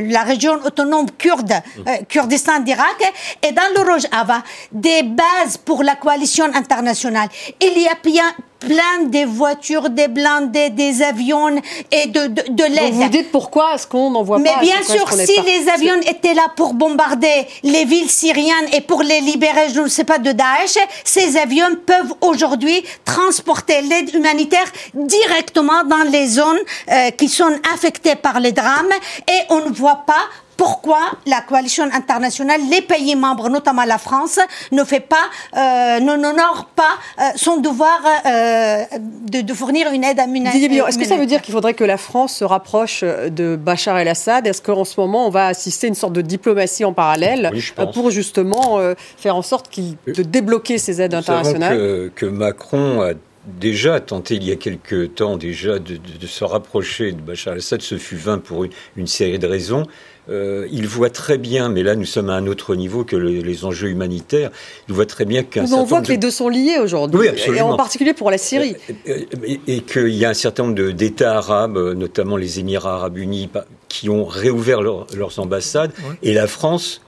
[0.09, 1.53] la région autonome kurde,
[1.87, 3.13] euh, Kurdistan d'Irak,
[3.47, 7.29] et dans le Rojava, des bases pour la coalition internationale.
[7.61, 12.65] Il y a bien, plein de voitures, des blindés, des avions et de, de, de
[12.65, 12.95] l'aide.
[12.95, 16.35] Vous dites pourquoi est-ce qu'on n'en voit pas Mais bien sûr, si les avions étaient
[16.35, 20.33] là pour bombarder les villes syriennes et pour les libérer, je ne sais pas, de
[20.33, 26.59] Daesh, ces avions peuvent aujourd'hui transporter l'aide humanitaire directement dans les zones
[26.91, 28.93] euh, qui sont affectées par les drames
[29.27, 30.27] et on ne voit pas
[30.61, 34.39] pourquoi la coalition internationale, les pays membres, notamment la France,
[34.73, 35.25] ne fait pas,
[35.57, 38.85] euh, n'honore pas euh, son devoir euh,
[39.33, 40.87] de, de, fournir une aide à humanitaire.
[40.87, 44.47] Est-ce que ça veut dire qu'il faudrait que la France se rapproche de Bachar el-Assad?
[44.47, 47.51] Est-ce qu'en ce moment, on va assister à une sorte de diplomatie en parallèle
[47.95, 48.79] pour justement
[49.17, 51.79] faire en sorte de débloquer ces aides internationales?
[51.79, 53.15] que, que Macron a
[53.47, 57.97] déjà tenté il y a quelque temps déjà de, se rapprocher de Bachar el-Assad, ce
[57.97, 59.87] fut vain pour une, série de raisons.
[60.31, 63.65] Euh, il voit très bien, mais là nous sommes à un autre niveau que les
[63.65, 64.51] enjeux humanitaires,
[64.89, 67.77] il voit très bien qu'un On voit que les deux sont liés aujourd'hui, et en
[67.77, 68.77] particulier pour la Syrie.
[69.09, 73.19] Euh, euh, et, qu'il y a un certain nombre d'États arabes, notamment les Émirats arabes
[73.19, 73.49] unis,
[73.89, 77.01] qui ont réouvert leurs ambassades, et la France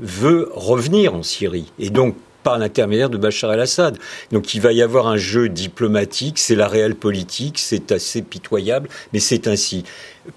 [0.00, 1.72] veut revenir en Syrie.
[1.78, 3.98] Et donc, par l'intermédiaire de Bachar el-Assad.
[4.30, 8.88] Donc il va y avoir un jeu diplomatique, c'est la réelle politique, c'est assez pitoyable,
[9.12, 9.84] mais c'est ainsi.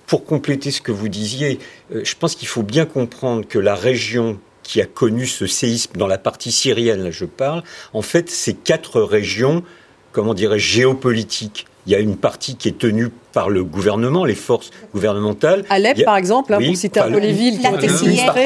[0.07, 1.59] Pour compléter ce que vous disiez,
[1.93, 5.93] euh, je pense qu'il faut bien comprendre que la région qui a connu ce séisme
[5.95, 7.63] dans la partie syrienne, là je parle,
[7.93, 9.63] en fait, c'est quatre régions,
[10.11, 11.67] comment dirais géopolitiques.
[11.85, 15.63] Il y a une partie qui est tenue par le gouvernement, les forces gouvernementales.
[15.69, 18.45] Alep, par exemple, hein, pour citer un peu les villes qui ont été sinistrées.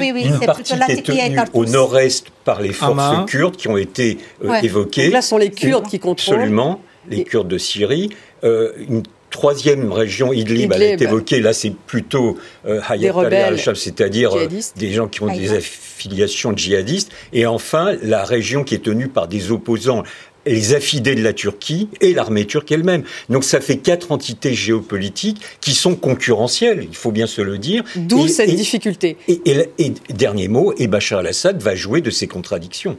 [0.00, 3.76] Oui, oui, une partie qui est tenue au nord-est par les forces kurdes qui ont
[3.76, 5.04] été euh, évoquées.
[5.04, 6.36] Donc là, ce sont les Kurdes qui contrôlent.
[6.36, 8.10] Absolument, les Kurdes de Syrie.
[8.44, 11.40] Euh, une troisième région, Idlib, elle est évoquée.
[11.40, 13.14] Là, c'est plutôt euh, Hayat
[13.46, 17.12] al-Sham, c'est-à-dire euh, des gens qui ont des affiliations djihadistes.
[17.32, 20.02] Et enfin, la région qui est tenue par des opposants
[20.48, 23.02] les affidés de la Turquie et l'armée turque elle-même.
[23.28, 27.84] Donc ça fait quatre entités géopolitiques qui sont concurrentielles, il faut bien se le dire.
[27.96, 29.16] D'où cette difficulté.
[29.28, 32.96] Et, dernier mot, et Bachar al-Assad va jouer de ces contradictions.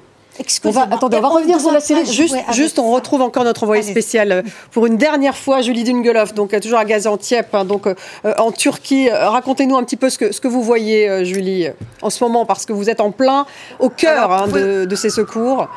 [0.64, 2.06] On va, attendez, on va revenir sur la série.
[2.06, 6.34] Juste, juste, on retrouve encore notre envoyé spécial euh, pour une dernière fois, Julie Dungelov,
[6.34, 7.94] donc euh, toujours à Gaziantep, hein, donc euh,
[8.38, 9.10] en Turquie.
[9.10, 11.68] Racontez-nous un petit peu ce que, ce que vous voyez, Julie,
[12.02, 13.46] en ce moment, parce que vous êtes en plein
[13.80, 15.68] au cœur hein, de, de ces secours.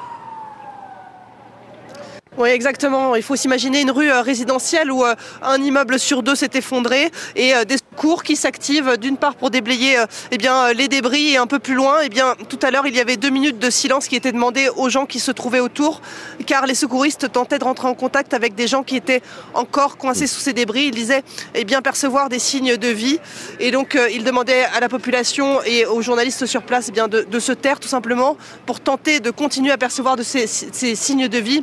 [2.39, 3.15] Oui, exactement.
[3.15, 7.11] Il faut s'imaginer une rue euh, résidentielle où euh, un immeuble sur deux s'est effondré
[7.37, 11.37] et euh, des secours qui s'activent d'une part pour déblayer eh bien, les débris et
[11.37, 13.69] un peu plus loin, eh bien, tout à l'heure, il y avait deux minutes de
[13.69, 16.01] silence qui étaient demandées aux gens qui se trouvaient autour
[16.47, 19.21] car les secouristes tentaient de rentrer en contact avec des gens qui étaient
[19.53, 20.85] encore coincés sous ces débris.
[20.85, 23.21] Ils disaient eh bien, percevoir des signes de vie
[23.61, 27.39] et donc ils demandaient à la population et aux journalistes sur place eh bien, de,
[27.39, 31.63] se taire tout simplement pour tenter de continuer à percevoir de ces signes de vie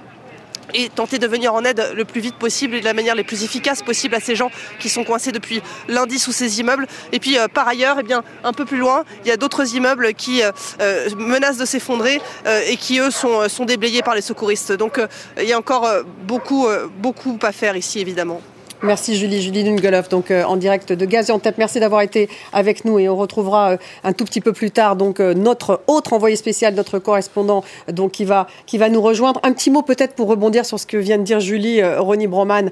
[0.73, 3.23] et tenter de venir en aide le plus vite possible et de la manière les
[3.23, 6.87] plus efficace possible à ces gens qui sont coincés depuis lundi sous ces immeubles.
[7.11, 10.13] Et puis euh, par ailleurs, eh un peu plus loin, il y a d'autres immeubles
[10.13, 10.51] qui euh,
[10.81, 12.21] euh, menacent de s'effondrer
[12.67, 14.71] et qui eux sont, sont déblayés par les secouristes.
[14.71, 14.99] Donc
[15.37, 15.87] il y a encore
[16.23, 18.41] beaucoup, beaucoup à faire ici évidemment.
[18.81, 21.57] Merci Julie, Julie Dungelov, donc euh, en direct de Gaziantep.
[21.57, 24.95] Merci d'avoir été avec nous et on retrouvera euh, un tout petit peu plus tard
[24.95, 27.61] donc euh, notre autre envoyé spécial, notre correspondant
[27.91, 29.41] donc qui va qui va nous rejoindre.
[29.43, 32.71] Un petit mot peut-être pour rebondir sur ce que vient de dire Julie Ronnie Broman.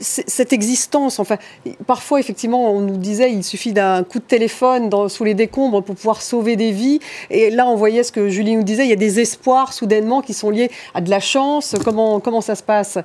[0.00, 1.38] cette existence, enfin
[1.86, 5.82] parfois effectivement on nous disait il suffit d'un coup de téléphone dans, sous les décombres
[5.82, 8.90] pour pouvoir sauver des vies et là on voyait ce que Julie nous disait, il
[8.90, 11.74] y a des espoirs soudainement qui sont liés à de la chance.
[11.84, 12.98] Comment comment ça se passe?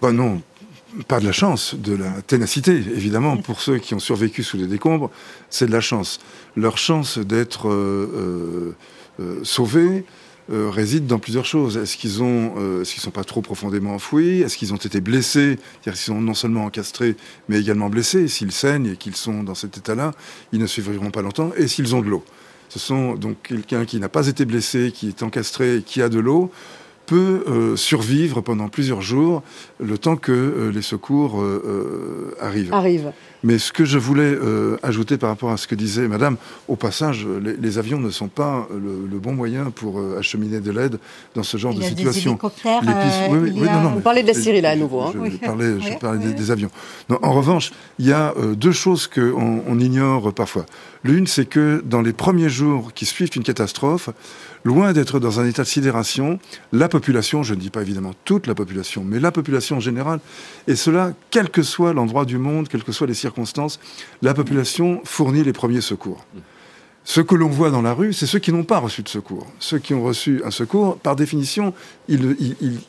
[0.00, 0.40] Ben non,
[1.08, 3.36] pas de la chance, de la ténacité, évidemment.
[3.36, 5.10] Pour ceux qui ont survécu sous les décombres,
[5.50, 6.20] c'est de la chance.
[6.56, 8.74] Leur chance d'être euh,
[9.20, 10.04] euh, euh, sauvés
[10.50, 11.78] réside dans plusieurs choses.
[11.78, 14.42] Est-ce qu'ils ont, est-ce qu'ils sont pas trop profondément enfouis?
[14.42, 15.56] Est-ce qu'ils ont été blessés?
[15.56, 17.16] C'est-à-dire qu'ils sont non seulement encastrés,
[17.48, 18.28] mais également blessés.
[18.28, 20.12] S'ils saignent et qu'ils sont dans cet état-là,
[20.52, 21.50] ils ne survivront pas longtemps.
[21.56, 22.22] Et s'ils ont de l'eau
[22.68, 26.10] Ce sont donc quelqu'un qui n'a pas été blessé, qui est encastré, et qui a
[26.10, 26.52] de l'eau
[27.06, 29.42] peut euh, survivre pendant plusieurs jours
[29.78, 32.72] le temps que euh, les secours euh, arrivent.
[32.72, 33.12] Arrive.
[33.44, 34.36] Mais ce que je voulais
[34.82, 37.26] ajouter par rapport à ce que disait Madame, au passage,
[37.60, 40.98] les, avions ne sont pas le, bon moyen pour acheminer de l'aide
[41.34, 42.38] dans ce genre de situation.
[42.64, 42.78] Les
[43.30, 43.52] oui,
[43.94, 45.02] Vous parlez de la Syrie là à nouveau.
[45.02, 45.12] Hein.
[45.12, 46.70] Je, parlais, je parlais des, avions.
[47.10, 50.66] en revanche, il y a deux choses qu'on on ignore parfois.
[51.04, 54.08] L'une, c'est que dans les premiers jours qui suivent une catastrophe,
[54.64, 56.38] loin d'être dans un état de sidération,
[56.72, 60.20] la population, je ne dis pas évidemment toute la population, mais la population en général,
[60.66, 63.33] et cela, quel que soit l'endroit du monde, quelles que soient les circonstances,
[64.22, 66.24] la population fournit les premiers secours.
[67.06, 69.46] Ce que l'on voit dans la rue, c'est ceux qui n'ont pas reçu de secours.
[69.58, 71.74] Ceux qui ont reçu un secours, par définition,
[72.08, 72.36] ils,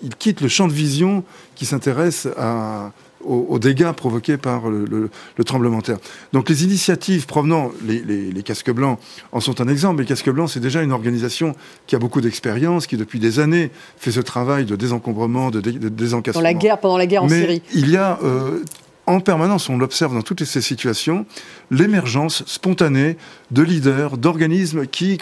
[0.01, 2.93] ils quittent le champ de vision qui s'intéresse à,
[3.25, 5.09] aux, dégâts provoqués par le,
[5.45, 5.97] tremblement de terre.
[6.33, 8.99] Donc les initiatives provenant, les, casques blancs
[9.31, 11.55] en sont un exemple, mais les casques blancs, c'est déjà une organisation
[11.87, 16.43] qui a beaucoup d'expérience, qui depuis des années fait ce travail de désencombrement, de, désencastement.
[16.43, 17.61] la guerre, pendant la guerre en mais Syrie.
[17.73, 18.63] Il y a euh,
[19.07, 21.25] en permanence, on l'observe dans toutes ces situations,
[21.69, 23.17] l'émergence spontanée
[23.51, 25.19] de leaders, d'organismes qui,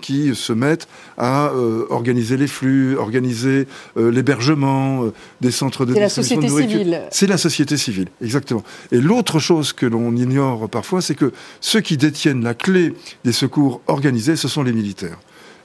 [0.00, 0.88] qui se mettent
[1.18, 3.66] à euh, organiser les flux, organiser
[3.96, 6.78] euh, l'hébergement euh, des centres de distribution de nourriture.
[6.80, 7.02] C'est la société civile.
[7.10, 8.64] C'est la société civile, exactement.
[8.92, 12.94] Et l'autre chose que l'on ignore parfois, c'est que ceux qui détiennent la clé
[13.24, 15.18] des secours organisés, ce sont les militaires.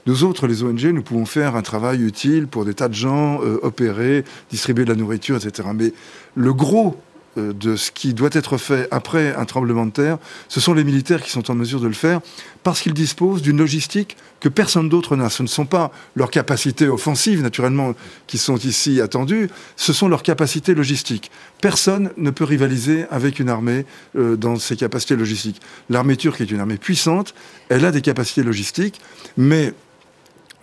[0.04, 3.38] Nous autres, les ONG, nous pouvons faire un travail utile pour des tas de gens,
[3.62, 5.68] opérer, distribuer de la nourriture, etc.
[5.72, 5.92] Mais
[6.34, 6.96] le gros
[7.36, 10.18] de ce qui doit être fait après un tremblement de terre,
[10.48, 12.20] ce sont les militaires qui sont en mesure de le faire
[12.62, 15.30] parce qu'ils disposent d'une logistique que personne d'autre n'a.
[15.30, 17.94] Ce ne sont pas leurs capacités offensives, naturellement,
[18.26, 21.30] qui sont ici attendues, ce sont leurs capacités logistiques.
[21.60, 25.60] Personne ne peut rivaliser avec une armée euh, dans ses capacités logistiques.
[25.90, 27.34] L'armée turque est une armée puissante,
[27.68, 29.00] elle a des capacités logistiques,
[29.36, 29.72] mais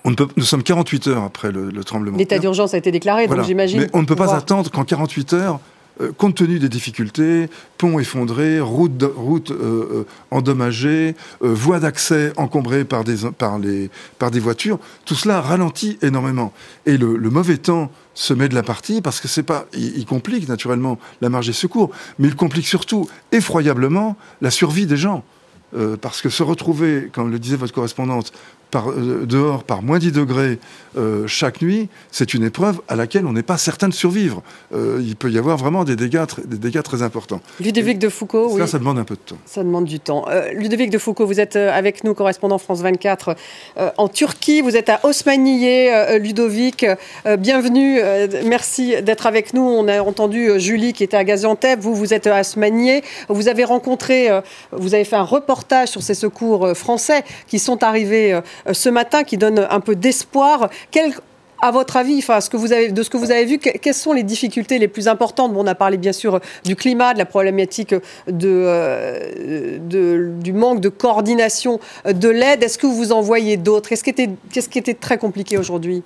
[0.06, 2.18] on peut, nous sommes 48 heures après le, tremblement.
[2.18, 3.82] L'état d'urgence a été déclaré, donc j'imagine.
[3.82, 5.60] Mais on ne peut pas attendre qu'en 48 heures,
[6.02, 9.06] euh, compte tenu des difficultés, ponts effondrés, routes, euh,
[9.52, 16.54] euh, endommagées, voies d'accès encombrées par des voitures, tout cela ralentit énormément.
[16.86, 20.48] Et le, mauvais temps se met de la partie parce que c'est pas, il, complique
[20.48, 25.24] naturellement la marge des secours, mais il complique surtout effroyablement la survie des gens.
[26.02, 28.34] parce que se retrouver, comme le disait votre correspondante,
[28.72, 30.60] par, dehors par moins 10 degrés
[30.98, 34.42] euh, chaque nuit, c'est une épreuve à laquelle on n'est pas certain de survivre.
[34.74, 37.42] Euh, il peut y avoir vraiment des dégâts, des dégâts très importants.
[37.60, 38.68] Ludovic de Foucault, ça, oui.
[38.68, 39.38] Ça demande un peu de temps.
[39.46, 40.26] Ça demande du temps.
[40.30, 43.36] Euh, Ludovic de Foucault, vous êtes avec nous, correspondant France 24
[43.98, 44.62] en Turquie.
[44.62, 45.90] Vous êtes à Osmaniye,
[46.20, 46.86] Ludovic.
[47.38, 48.00] bienvenue.
[48.46, 49.62] merci d'être avec nous.
[49.62, 51.80] On a entendu Julie qui était à Gaziantep.
[51.80, 53.02] Vous, vous êtes à Osmaniye.
[53.28, 54.30] Vous avez rencontré,
[54.72, 58.40] vous avez fait un reportage sur ces secours français qui sont arrivés
[58.72, 60.70] ce matin, qui donnent un peu d'espoir.
[61.62, 62.50] À votre avis, enfin, ce
[62.90, 65.52] de ce que vous avez vu, quelles sont les difficultés les plus importantes?
[65.54, 67.94] On a parlé bien sûr du climat, de la problématique
[68.28, 72.64] de, euh, du manque de coordination de l'aide.
[72.64, 73.90] Est-ce que vous en voyez d'autres?
[73.90, 76.02] Qu'est-ce qui, qui était très compliqué aujourd'hui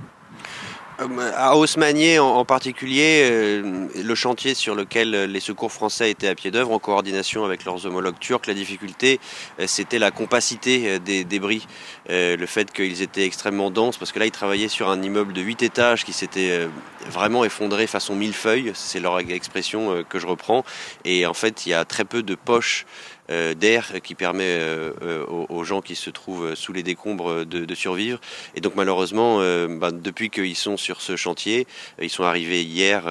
[0.00, 6.34] Euh, à Haussmannier en, particulier, euh, le chantier sur lequel les secours français étaient à
[6.34, 9.20] pied d'œuvre en coordination avec leurs homologues turcs, la difficulté
[9.60, 11.66] euh, c'était la compacité des débris,
[12.08, 15.40] le fait qu'ils étaient extrêmement denses parce que là ils travaillaient sur un immeuble de
[15.40, 16.68] 8 étages qui s'était
[17.08, 20.64] vraiment effondré façon millefeuille, c'est leur expression que je reprends.
[21.04, 24.92] Et en fait il y a très peu de poches euh, d'air qui permet euh,
[25.02, 28.20] euh, aux, gens qui se trouvent sous les décombres de, survivre.
[28.54, 31.66] Et donc malheureusement, bah, depuis qu'ils sont sur ce chantier,
[32.00, 33.04] ils sont arrivés hier,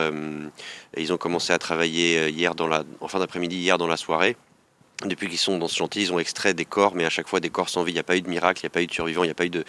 [0.98, 4.36] ils ont commencé à travailler hier dans la, en fin d'après-midi, hier dans la soirée.
[5.06, 7.40] Depuis qu'ils sont dans ce chantier, ils ont extrait des corps, mais à chaque fois
[7.40, 7.92] des corps sans vie.
[7.92, 9.28] Il n'y a pas eu de miracle, il n'y a pas eu de survivants, il
[9.28, 9.64] n'y a pas eu de,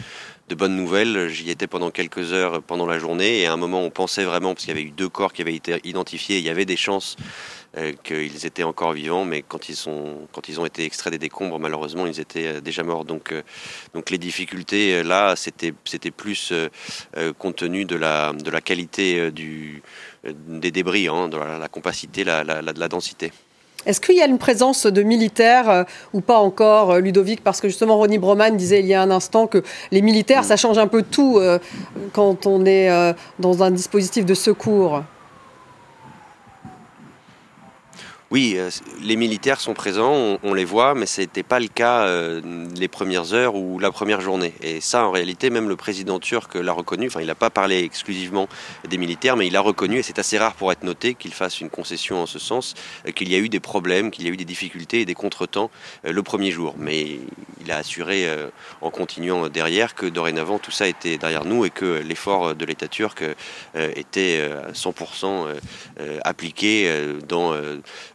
[0.48, 1.28] de bonnes nouvelles.
[1.28, 4.54] J'y étais pendant quelques heures pendant la journée et à un moment on pensait vraiment,
[4.54, 6.78] parce qu'il y avait eu deux corps qui avaient été identifiés, il y avait des
[6.78, 7.57] chances euh,
[8.02, 11.58] qu'ils étaient encore vivants, mais quand ils, sont, quand ils ont été extraits des décombres,
[11.58, 13.04] malheureusement, ils étaient euh, déjà morts.
[13.04, 13.42] Donc, euh,
[13.94, 16.52] donc les difficultés, là, c'était, c'était plus
[17.38, 19.82] compte tenu de la, de la qualité du,
[20.24, 23.32] des débris, hein, de la, compacité, la, la, la densité.
[23.86, 27.42] Est-ce qu'il y a une présence de militaires ou pas encore, Ludovic?
[27.42, 29.62] Parce que justement, Ronnie Broman disait il y a un instant que
[29.92, 31.40] les militaires, ça change un peu tout
[32.12, 35.02] quand on est dans un dispositif de secours.
[38.30, 38.68] Oui, euh,
[39.00, 42.42] les militaires sont présents, on, les voit, mais ce n'était pas le cas euh,
[42.76, 44.52] les premières heures ou la première journée.
[44.60, 47.06] Et ça, en réalité, même le président turc l'a reconnu.
[47.06, 48.46] Enfin, il n'a pas parlé exclusivement
[48.86, 51.62] des militaires, mais il a reconnu, et c'est assez rare pour être noté, qu'il fasse
[51.62, 52.74] une concession en ce sens,
[53.06, 55.14] euh, qu'il y a eu des problèmes, qu'il y a eu des difficultés et des
[55.14, 55.70] contretemps
[56.04, 56.74] le premier jour.
[56.76, 57.20] Mais
[57.62, 58.26] il a assuré,
[58.82, 62.88] en continuant derrière, que dorénavant tout ça était derrière nous et que l'effort de l'État
[62.88, 63.24] turc
[63.74, 65.46] était 100%
[66.24, 66.90] appliqué
[67.26, 67.54] dans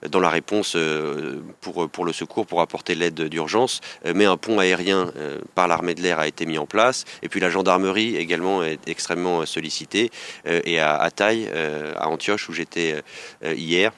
[0.10, 3.82] dans la réponse euh, pour, le secours, pour apporter l'aide d'urgence.
[4.06, 7.06] Euh, mais un pont aérien euh, par l'armée de l'air a été mis en place.
[7.22, 10.12] Et puis la gendarmerie également est extrêmement sollicitée.
[10.46, 11.50] Et à Taille,
[11.98, 13.02] à Antioche, où j'étais
[13.44, 13.92] hier,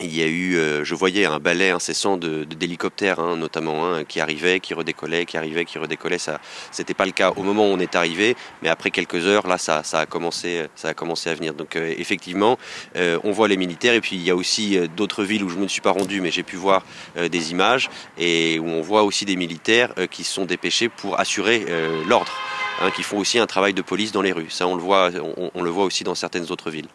[0.00, 4.20] il y a eu, euh, je voyais un balai incessant de, d'hélicoptères, hein, notamment qui
[4.20, 6.18] arrivait, qui redécollait, qui arrivait, qui redécollait.
[6.18, 6.40] Ça,
[6.72, 9.56] c'était pas le cas au moment où on est arrivé, mais après quelques heures, là,
[9.56, 11.54] ça, ça a commencé, ça a commencé à venir.
[11.54, 12.58] Donc, euh, effectivement,
[12.96, 15.56] euh, on voit les militaires, et puis il y a aussi d'autres villes où je
[15.56, 16.84] ne me suis pas rendu, mais j'ai pu voir
[17.16, 17.88] des images
[18.18, 21.64] et où on voit aussi des militaires qui sont dépêchés pour assurer
[22.06, 22.32] l'ordre,
[22.80, 24.50] hein, qui font aussi un travail de police dans les rues.
[24.50, 25.10] Ça, on le voit,
[25.54, 26.88] on le voit aussi dans certaines autres villes.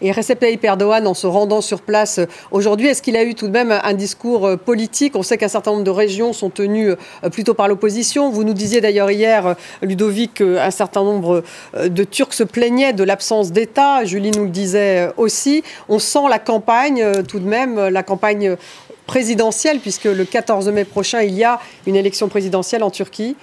[0.00, 2.20] Et Recep Tayyip Erdogan, en se rendant sur place
[2.50, 5.16] aujourd'hui, est-ce qu'il a eu tout de même un discours politique?
[5.16, 6.92] On sait qu'un certain nombre de régions sont tenues
[7.32, 8.30] plutôt par l'opposition.
[8.30, 11.42] Vous nous disiez d'ailleurs hier, Ludovic, qu'un certain nombre
[11.82, 14.04] de Turcs se plaignaient de l'absence d'État.
[14.04, 15.62] Julie nous le disait aussi.
[15.88, 18.56] On sent la campagne, tout de même, la campagne
[19.06, 23.36] présidentielle, puisque le 14 mai prochain, il y a une élection présidentielle en Turquie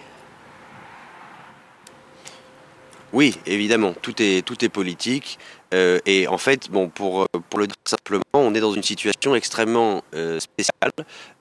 [3.14, 5.40] Oui, évidemment, tout est, tout est politique.
[5.74, 9.36] Euh, et en fait, bon, pour, pour le dire simplement, on est dans une situation
[9.36, 10.92] extrêmement euh, spéciale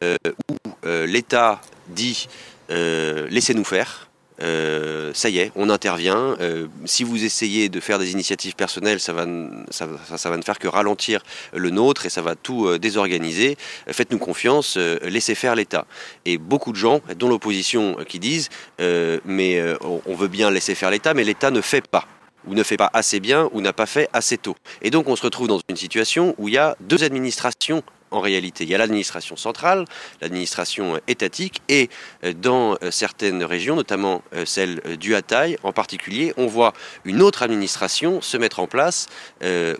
[0.03, 0.17] euh,
[0.51, 2.29] où l'État dit
[2.69, 4.09] laissez-nous faire.
[4.39, 6.37] Ça y est, on intervient.
[6.85, 9.25] Si vous essayez de faire des initiatives personnelles, ça va,
[9.71, 9.87] ça,
[10.31, 11.23] va ne faire que ralentir
[11.55, 13.57] le nôtre et ça va tout désorganiser.
[13.89, 15.87] Faites-nous confiance, laissez faire l'État.
[16.25, 18.49] Et beaucoup de gens, dont l'opposition, qui disent
[18.79, 22.07] mais on veut bien laisser faire l'État, mais l'État ne fait pas
[22.47, 24.57] ou ne fait pas assez bien ou n'a pas fait assez tôt.
[24.83, 28.21] Et donc on se retrouve dans une situation où il y a deux administrations en
[28.21, 28.65] réalité.
[28.65, 29.85] Il y a l'administration centrale,
[30.21, 31.89] l'administration étatique, et
[32.25, 36.73] euh, dans euh, certaines régions, notamment euh, celle du Hatay en particulier, on voit
[37.05, 39.09] une autre administration se mettre en place,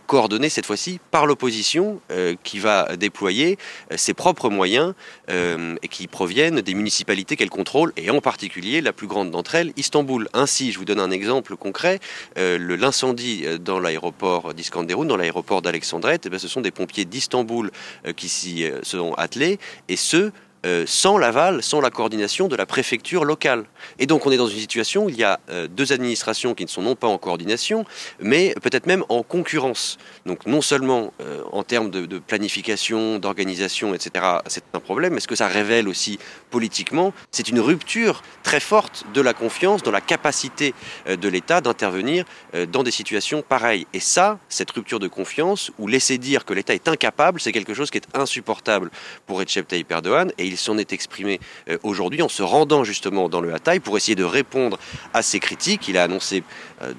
[0.07, 2.01] coordonnée cette fois-ci par l'opposition,
[2.43, 3.59] qui va déployer
[3.97, 4.95] ses propres moyens
[5.29, 9.73] et qui proviennent des municipalités qu'elle contrôle, et en particulier la plus grande d'entre elles,
[9.77, 10.29] Istanbul.
[10.33, 12.01] Ainsi, je vous donne un exemple concret,
[12.37, 17.71] l'incendie dans l'aéroport d'Iskanderun, dans l'aéroport d'Alexandrette, eh ce sont des pompiers d'Istanbul
[18.17, 19.59] qui s'y euh, sont attelés,
[19.89, 20.33] et ceux
[20.67, 23.67] euh, sans l'aval, sans la coordination de la préfecture locale.
[24.01, 26.65] Et donc on est dans une situation où il y a euh, deux administrations qui
[26.65, 27.85] ne sont non pas en coordination,
[28.19, 29.97] mais peut-être même en concurrence.
[30.25, 35.29] Donc non seulement euh, en termes de, planification, d'organisation, etc., c'est un problème, mais ce
[35.29, 36.19] que ça révèle aussi
[36.51, 40.75] politiquement, c'est une rupture très forte de la confiance dans la capacité
[41.07, 42.25] de l'État d'intervenir
[42.73, 43.87] dans des situations pareilles.
[43.93, 47.75] Et ça, cette rupture de confiance, ou laisser dire que l'État est incapable, c'est quelque
[47.75, 48.91] chose qui est insupportable
[49.27, 53.29] pour Recep Tayyip Erdogan, et il s'en est exprimé euh, aujourd'hui en se rendant justement
[53.29, 54.79] dans le Hatay pour essayer de répondre
[55.15, 55.89] à ces critiques.
[55.89, 56.43] Il a annoncé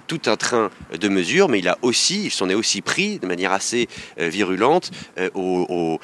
[0.08, 3.28] tout un train de mesures, mais il a aussi, il s'en est aussi pris de
[3.28, 3.88] manière assez
[4.20, 4.92] euh, virulente
[5.34, 6.00] aux,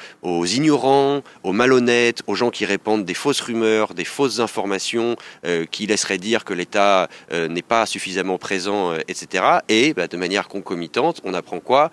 [0.46, 5.16] ignorants, aux malhonnêtes, aux gens qui répandent des fausses rumeurs, des fausses informations
[5.70, 9.44] qui laisseraient dire que l'État n'est pas suffisamment présent, etc.
[9.68, 11.90] Et bah, de manière concomitante, on apprend quoi?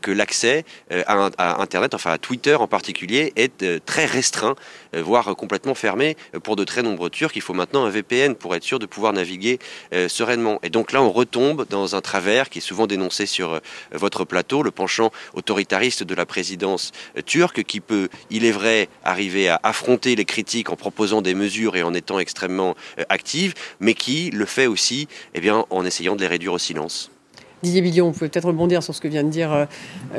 [0.00, 4.54] Que l'accès à, Internet, enfin à Twitter en particulier, est très restreint
[4.92, 7.32] voire complètement fermé pour de très nombreux Turcs.
[7.36, 9.58] Il faut maintenant un VPN pour être sûr de pouvoir naviguer
[9.92, 10.58] euh, sereinement.
[10.62, 13.60] Et donc là, on retombe dans un travers qui est souvent dénoncé sur euh,
[13.92, 18.88] votre plateau, le penchant autoritariste de la présidence euh, turque, qui peut, il est vrai,
[19.04, 22.74] arriver à affronter les critiques en proposant des mesures et en étant extrêmement
[23.08, 27.13] active, mais qui le fait aussi eh en essayant de les réduire au silence.
[27.64, 29.66] Didier vous pouvez peut-être rebondir sur ce que vient de dire euh,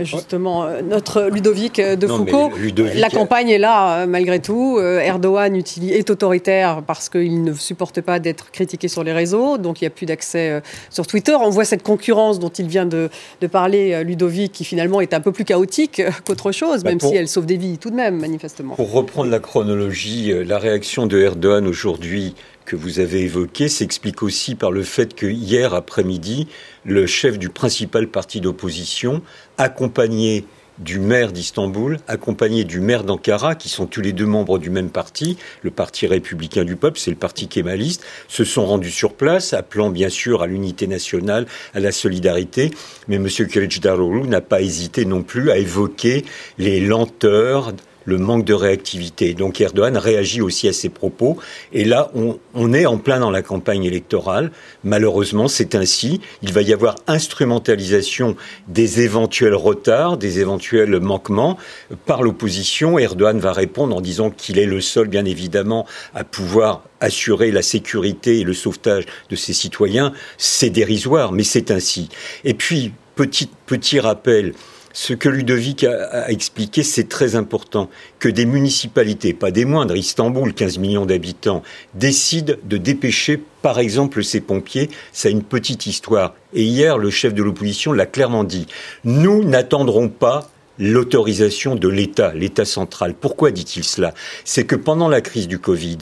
[0.01, 2.51] justement euh, notre Ludovic euh, de Foucault.
[2.95, 4.79] La campagne est là malgré tout.
[4.79, 9.83] Erdogan est autoritaire parce qu'il ne supporte pas d'être critiqué sur les réseaux, donc il
[9.83, 11.35] n'y a plus d'accès sur Twitter.
[11.39, 13.09] On voit cette concurrence dont il vient de,
[13.51, 17.27] parler, Ludovic, qui finalement est un peu plus chaotique qu'autre chose, bah, même si elle
[17.27, 18.75] sauve des vies tout de même, manifestement.
[18.75, 22.35] Pour reprendre la chronologie, la réaction de Erdogan aujourd'hui
[22.66, 26.47] que vous avez évoqué s'explique aussi par le fait que hier après-midi,
[26.84, 29.22] le chef du principal parti d'opposition,
[29.57, 30.45] accompagné
[30.78, 34.89] du maire d'Istanbul, accompagné du maire d'Ankara, qui sont tous les deux membres du même
[34.89, 39.53] parti, le Parti républicain du peuple, c'est le parti kémaliste, se sont rendus sur place,
[39.53, 42.72] appelant bien sûr à l'unité nationale, à la solidarité.
[43.07, 43.28] Mais M.
[43.28, 46.26] Kılıçdaroğlu n'a pas hésité non plus à évoquer
[46.57, 47.74] les lenteurs
[48.05, 49.33] le manque de réactivité.
[49.33, 51.37] Donc Erdogan réagit aussi à ces propos.
[51.73, 52.11] Et là,
[52.53, 54.51] on, est en plein dans la campagne électorale.
[54.83, 56.21] Malheureusement, c'est ainsi.
[56.41, 58.35] Il va y avoir instrumentalisation
[58.67, 61.57] des éventuels retards, des éventuels manquements
[62.05, 62.97] par l'opposition.
[62.97, 67.61] Erdogan va répondre en disant qu'il est le seul, bien évidemment, à pouvoir assurer la
[67.61, 70.13] sécurité et le sauvetage de ses citoyens.
[70.37, 72.09] C'est dérisoire, mais c'est ainsi.
[72.43, 74.53] Et puis, petit, petit rappel,
[74.95, 80.53] ce que Ludovic a, expliqué, c'est très important, que des municipalités, pas des moindres, Istanbul,
[80.53, 81.63] 15 millions d'habitants,
[81.95, 84.89] décident de dépêcher, par exemple, ces pompiers.
[85.11, 86.33] Ça a une petite histoire.
[86.53, 88.67] Et hier, le chef de l'opposition l'a clairement dit.
[89.03, 93.15] Nous n'attendrons pas l'autorisation de l'État, l'État central.
[93.19, 94.13] Pourquoi dit-il cela?
[94.45, 95.97] C'est que pendant la crise du Covid,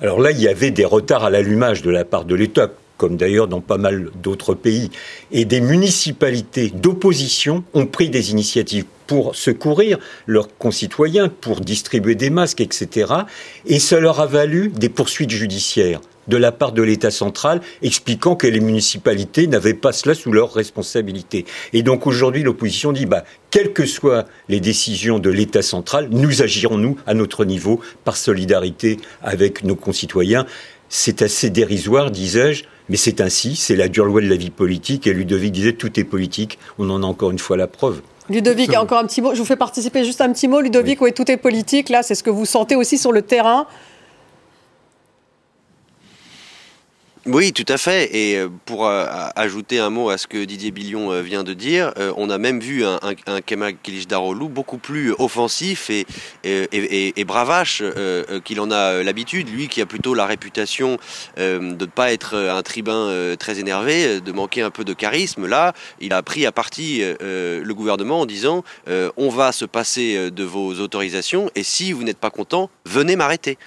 [0.00, 3.16] alors là, il y avait des retards à l'allumage de la part de l'État comme
[3.16, 4.90] d'ailleurs dans pas mal d'autres pays,
[5.32, 12.30] et des municipalités d'opposition ont pris des initiatives pour secourir leurs concitoyens, pour distribuer des
[12.30, 13.12] masques, etc.
[13.66, 18.36] Et ça leur a valu des poursuites judiciaires de la part de l'État central, expliquant
[18.36, 21.44] que les municipalités n'avaient pas cela sous leur responsabilité.
[21.72, 26.42] Et donc aujourd'hui, l'opposition dit, bah, quelles que soient les décisions de l'État central, nous
[26.42, 30.46] agirons, nous, à notre niveau, par solidarité avec nos concitoyens.
[30.88, 35.06] C'est assez dérisoire, disais-je, mais c'est ainsi, c'est la dure loi de la vie politique,
[35.06, 38.00] et Ludovic disait tout est politique, on en a encore une fois la preuve.
[38.28, 39.34] Ludovic, encore un petit mot.
[39.34, 40.60] Je vous fais participer juste un petit mot.
[40.60, 41.88] Ludovic, oui, tout est politique.
[41.88, 43.66] Là, c'est ce que vous sentez aussi sur le terrain.
[47.26, 48.16] Oui, tout à fait.
[48.16, 49.04] Et euh, pour euh,
[49.34, 52.60] ajouter un mot à ce que Didier Billion euh, vient de dire, on a même
[52.60, 53.74] vu un, un, Kemal
[54.08, 56.06] Darolou beaucoup plus offensif et,
[56.44, 57.82] et, bravache
[58.44, 59.50] qu'il en a l'habitude.
[59.50, 60.98] Lui qui a plutôt la réputation
[61.36, 65.46] de ne pas être un tribun très énervé, de manquer un peu de charisme.
[65.46, 68.62] Là, il a pris à partie le gouvernement en disant
[69.16, 73.58] on va se passer de vos autorisations et si vous n'êtes pas content, venez m'arrêter.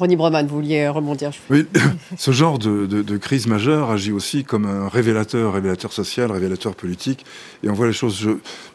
[0.00, 1.66] Ronnie Breman, vous vouliez rebondir Oui,
[2.16, 7.26] ce genre de, crise majeure agit aussi comme un révélateur, révélateur social, révélateur politique.
[7.62, 8.26] Et on voit les choses.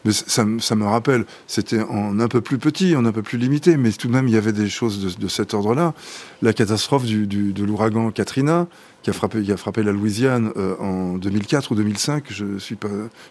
[0.04, 3.76] mais ça, me rappelle, c'était en un peu plus petit, en un peu plus limité,
[3.76, 5.94] mais tout de même, il y avait des choses de, cet ordre-là.
[6.42, 8.68] La catastrophe de l'ouragan Katrina,
[9.02, 12.76] qui a frappé, qui a frappé la Louisiane euh, en 2004 ou 2005, je suis,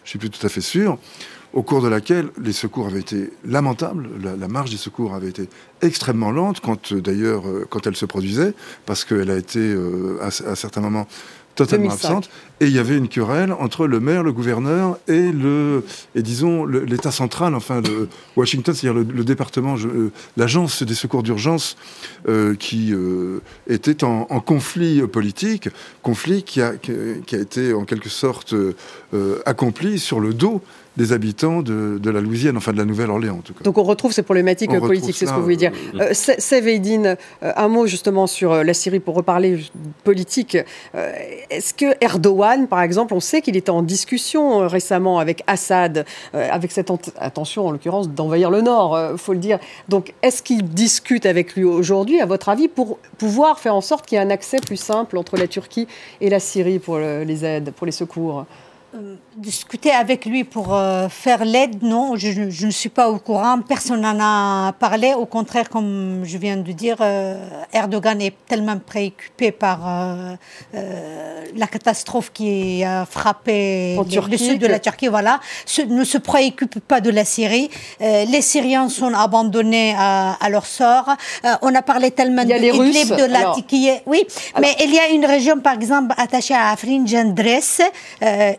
[0.04, 0.98] suis plus tout à fait sûr
[1.56, 5.50] au cours de laquelle les secours avaient été lamentables, la, marge des secours avait été
[5.82, 8.54] extrêmement lente, quand euh, d'ailleurs, euh, quand elle se produisait,
[8.86, 11.08] parce qu'elle a été euh, à, certains moments
[11.56, 12.30] totalement absente.
[12.60, 16.66] Et il y avait une querelle entre le maire, le gouverneur et le, et disons,
[16.66, 19.76] l'État central, enfin, le Washington, c'est-à-dire le, département,
[20.36, 21.78] l'agence des secours d'urgence,
[22.60, 22.94] qui
[23.68, 25.70] était en, conflit politique,
[26.02, 28.54] conflit qui a, qui a été en quelque sorte
[29.46, 30.62] accompli sur le dos
[30.98, 33.64] des habitants de, la Louisiane, enfin de la Nouvelle-Orléans en tout cas.
[33.64, 35.72] Donc on retrouve ces problématiques politiques, c'est ce que vous voulez dire.
[35.96, 39.60] Euh, euh, euh, un mot justement sur la Syrie pour reparler
[40.04, 40.58] politique.
[41.50, 46.72] Est-ce que Erdogan, par exemple, on sait qu'il était en discussion récemment avec Assad, avec
[46.72, 49.60] cette intention en l'occurrence d'envahir le Nord, il faut le dire.
[49.90, 54.06] Donc est-ce qu'il discute avec lui aujourd'hui, à votre avis, pour pouvoir faire en sorte
[54.06, 55.88] qu'il y ait un accès plus simple entre la Turquie
[56.22, 58.46] et la Syrie pour les aides, pour les secours?
[59.36, 63.20] Euh, discuter avec lui pour euh, faire l'aide, non, je, je, ne suis pas au
[63.20, 63.60] courant.
[63.62, 65.14] Personne n'en a parlé.
[65.14, 67.38] Au contraire, comme je viens de dire, euh,
[67.74, 69.80] Erdogan est tellement préoccupé par
[71.56, 75.08] la catastrophe qui a frappé le sud de la Turquie.
[75.08, 75.40] Voilà,
[75.88, 77.70] ne se préoccupe pas de la Syrie.
[78.00, 81.10] les Syriens sont abandonnés à, à leur sort.
[81.62, 83.54] on a parlé tellement il y a de, les Russes, de la
[84.06, 84.24] Oui,
[84.60, 87.62] mais il y a une région, par exemple, attachée à Afrin Gendres,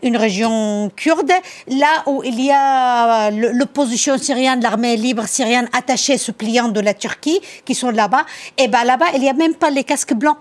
[0.03, 1.33] une région région kurde,
[1.69, 6.95] là où il y a euh, l'opposition syrienne, l'armée libre syrienne attachée, suppliant de la
[6.95, 8.25] Turquie, qui sont là-bas,
[8.59, 10.39] et ben là-bas, il n'y a même pas les casques blancs.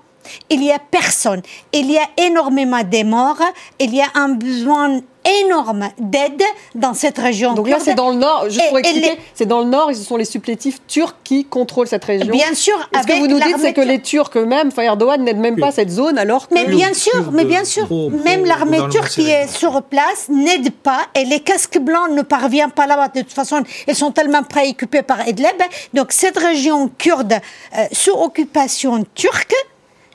[0.50, 1.44] Il n'y a personne.
[1.72, 3.44] Il y a énormément de morts.
[3.80, 5.00] Il y a un besoin
[5.42, 7.54] énorme d'aide dans cette région.
[7.54, 10.04] Donc là, c'est dans le nord, juste pour expliquer, c'est dans le nord et ce
[10.04, 12.32] sont les supplétifs turcs qui contrôlent cette région.
[12.32, 15.38] Bien sûr, Ce que vous nous dites, c'est que les Turcs eux-mêmes, enfin Erdogan n'aide
[15.38, 16.54] même pas cette zone alors que...
[16.54, 17.88] Mais bien sûr, mais bien sûr,
[18.24, 22.72] même l'armée turque qui est sur place n'aide pas et les casques blancs ne parviennent
[22.72, 23.10] pas là-bas.
[23.10, 25.62] De toute façon, ils sont tellement préoccupés par Idlib.
[25.94, 29.56] Donc cette région kurde euh, sous occupation turque,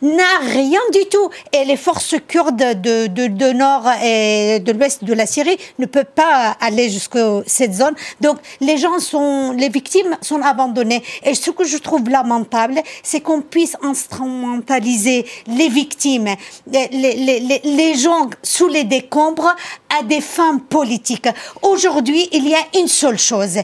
[0.03, 1.31] n'a rien du tout.
[1.53, 6.05] Et les forces kurdes de, de, nord et de l'ouest de la Syrie ne peuvent
[6.15, 7.95] pas aller jusqu'à cette zone.
[8.21, 11.03] Donc, les gens sont, les victimes sont abandonnées.
[11.25, 16.29] Et ce que je trouve lamentable, c'est qu'on puisse instrumentaliser les victimes,
[16.71, 19.55] les, les, les, les gens sous les décombres
[19.99, 21.29] à des fins politiques.
[21.63, 23.59] Aujourd'hui, il y a une seule chose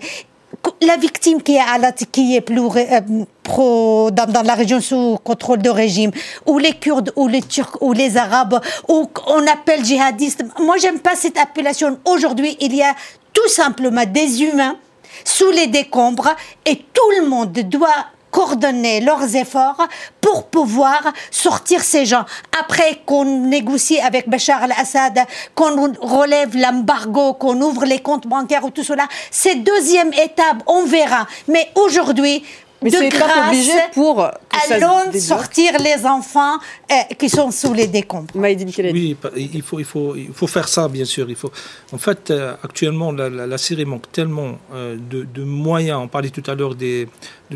[0.83, 3.01] la victime qui est, à la, qui est plus euh,
[3.43, 6.11] pro, dans, dans, la région sous contrôle de régime,
[6.47, 10.45] ou les Kurdes, ou les Turcs, ou les Arabes, ou on appelle djihadistes.
[10.61, 11.99] Moi, j'aime pas cette appellation.
[12.05, 12.95] Aujourd'hui, il y a
[13.33, 14.77] tout simplement des humains
[15.25, 18.07] sous les décombres et tout le monde doit
[18.37, 19.89] coordonner leurs efforts
[20.21, 22.27] pour pouvoir sortir ces gens.
[22.61, 25.21] Après qu'on négocie avec Bachar al-Assad,
[25.55, 30.85] qu'on relève l'embargo, qu'on ouvre les comptes bancaires ou tout cela, c'est deuxième étape, on
[30.85, 31.27] verra.
[31.49, 32.45] Mais aujourd'hui,
[32.83, 34.31] mais de grâce, obligé pour
[34.71, 36.57] allons sortir les enfants
[36.91, 38.33] euh, qui sont sous les décombres.
[38.35, 41.29] Oui, il faut, il, faut, il faut faire ça, bien sûr.
[41.29, 41.51] Il faut...
[41.93, 45.99] En fait, euh, actuellement, la, la, Syrie manque tellement euh, de, moyens.
[46.03, 47.07] On parlait tout à l'heure de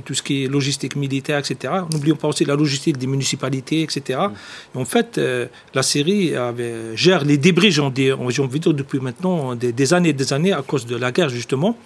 [0.04, 1.74] tout ce qui est logistique militaire, etc.
[1.92, 4.20] N'oublions pas aussi la logistique des municipalités, etc.
[4.74, 5.20] en fait,
[5.74, 10.32] la Syrie avait, gère les débris, j'en dis, depuis maintenant des, des années et des
[10.32, 11.76] années à cause de la guerre, justement.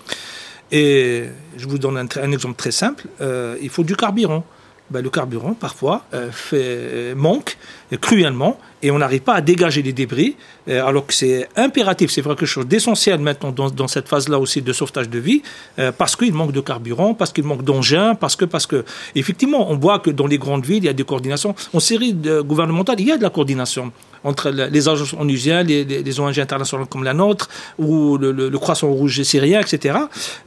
[0.76, 3.04] Et je vous donne un, exemple très simple.
[3.20, 4.44] Euh, il faut du carburant.
[4.90, 7.56] ben, le carburant parfois fait, manque
[8.00, 10.36] cruellement et on n'arrive pas à dégager les débris,
[10.68, 14.72] euh, alors que c'est impératif, c'est quelque chose d'essentiel maintenant dans, cette phase-là aussi de
[14.74, 15.40] sauvetage de vie,
[15.78, 18.84] euh, parce qu'il manque de carburant, parce qu'il manque d'engins, parce que, parce que,
[19.14, 21.54] effectivement, on voit que dans les grandes villes, il y a des coordinations.
[21.72, 22.12] En série
[22.44, 23.90] gouvernementale, il y a de la coordination
[24.24, 29.22] entre les agences onusiens, les, les, ONG internationales comme la nôtre, ou le, Croissant Rouge
[29.22, 29.98] syrien, etc.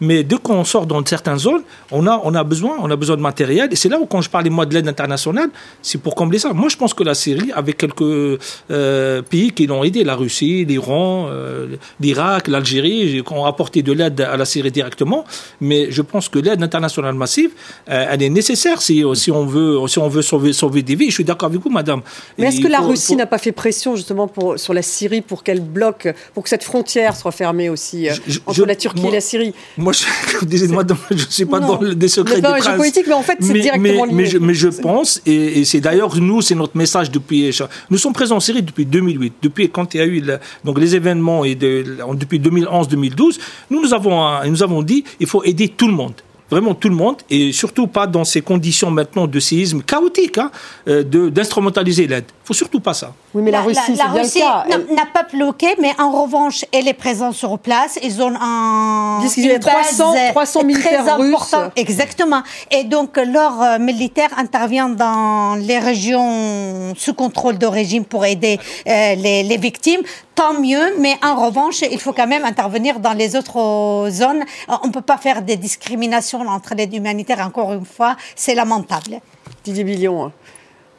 [0.02, 3.16] Mais dès qu'on sort dans certaines zones, on a, on a besoin, on a besoin
[3.16, 3.70] de matériel.
[3.72, 5.50] Et c'est là où, quand je parlais moi de l'aide internationale,
[5.84, 6.54] c'est pour combler ça.
[6.54, 10.66] Moi, je pense que la Syrie, avec quelques euh, pays qui l'ont aidé, la Russie,
[10.66, 11.68] l'Iran, euh,
[12.00, 15.26] l'Irak, l'Algérie, ont apporté de l'aide à la Syrie directement.
[15.62, 17.52] Mais je pense que l'aide internationale massive,
[17.90, 21.10] euh, elle est nécessaire si, si on veut, si on veut sauver, sauver des vies.
[21.10, 22.02] Je suis d'accord avec vous, madame.
[22.38, 25.44] Mais est-ce que la Russie n'a pas fait pression justement pour, sur la Syrie pour
[25.44, 28.08] qu'elle bloque, pour que cette frontière soit fermée aussi
[28.46, 29.54] entre la Turquie et la Syrie?
[29.78, 30.04] Moi, je,
[30.42, 34.24] je ne suis pas dans des secrets des politique, mais en fait, c'est directement mais,
[34.24, 34.38] lié.
[34.40, 37.60] Mais je, pense, et, et c'est d'ailleurs nous, c'est notre message depuis.
[37.90, 40.24] Nous sommes présents en Syrie depuis 2008, depuis quand il y a eu
[40.64, 45.68] donc les événements et depuis 2011-2012, nous nous avons nous avons dit il faut aider
[45.70, 46.14] tout le monde
[46.50, 50.50] vraiment tout le monde, et surtout pas dans ces conditions maintenant de séisme chaotique, hein,
[50.88, 52.26] euh, d'instrumentaliser l'aide.
[52.48, 53.14] Il faut surtout pas ça.
[53.34, 58.00] Oui, mais la, Russie, n'a pas bloqué, mais en revanche, elle est présente sur place.
[58.02, 61.56] Ils ont un il y a 300, 300 militaires russes.
[61.76, 62.44] Exactement.
[62.72, 68.58] Et donc, leurs euh, militaires interviennent dans les régions sous contrôle de régime pour aider
[68.88, 73.14] euh, les, les victimes tant mieux, mais en revanche, il faut quand même intervenir dans
[73.14, 74.46] les autres zones.
[74.70, 79.20] On ne peut pas faire des discriminations entre l'aide humanitaire, encore une fois, c'est lamentable.
[79.66, 80.32] Didier Billion, hein.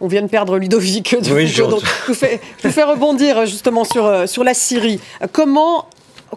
[0.01, 4.45] On vient de perdre Ludovic, oui, donc je vous fais rebondir justement sur, euh, sur
[4.45, 5.01] la Syrie.
[5.33, 5.87] Comment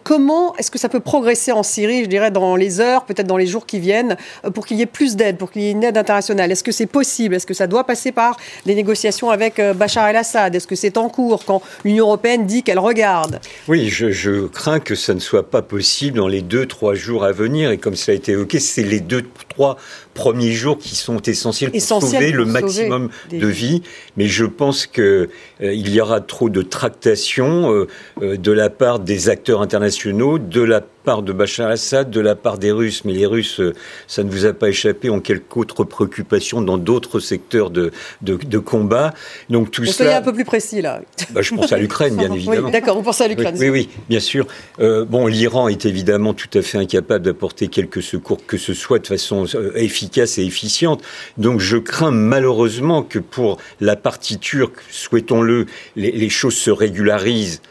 [0.03, 3.37] Comment est-ce que ça peut progresser en Syrie, je dirais, dans les heures, peut-être dans
[3.37, 5.71] les jours qui viennent, euh, pour qu'il y ait plus d'aide, pour qu'il y ait
[5.71, 6.51] une aide internationale?
[6.51, 7.35] Est-ce que c'est possible?
[7.35, 10.55] Est-ce que ça doit passer par des négociations avec euh, Bachar el-Assad?
[10.55, 13.39] Est-ce que c'est en cours quand l'Union européenne dit qu'elle regarde?
[13.67, 17.31] Oui, je, crains que ça ne soit pas possible dans les deux, trois jours à
[17.31, 17.71] venir.
[17.71, 19.77] Et comme ça a été évoqué, c'est les deux, trois
[20.13, 23.81] premiers jours qui sont essentiels pour sauver le maximum de vies.
[24.17, 25.27] Mais je pense qu'il euh,
[25.61, 27.85] y aura trop de tractations
[28.21, 32.59] de la part des acteurs internationaux de la part de Bachar Assad, de la part
[32.59, 33.73] des Russes, mais les Russes, euh,
[34.07, 37.91] ça ne vous a pas échappé, ont quelques autres préoccupations dans d'autres secteurs de,
[38.21, 39.13] de, combat.
[39.49, 40.17] Donc tout ça.
[40.17, 41.01] un peu plus précis là.
[41.31, 42.69] Bah, je pense à l'Ukraine, bien évidemment.
[42.69, 43.55] D'accord, vous pensez à l'Ukraine.
[43.59, 44.45] Oui, oui, bien sûr.
[44.79, 48.99] Euh, bon, l'Iran est évidemment tout à fait incapable d'apporter quelques secours que ce soit
[48.99, 51.01] de façon euh, efficace et efficiente.
[51.37, 57.61] Donc je crains malheureusement que pour la partie turque, souhaitons-le, les choses se régularisent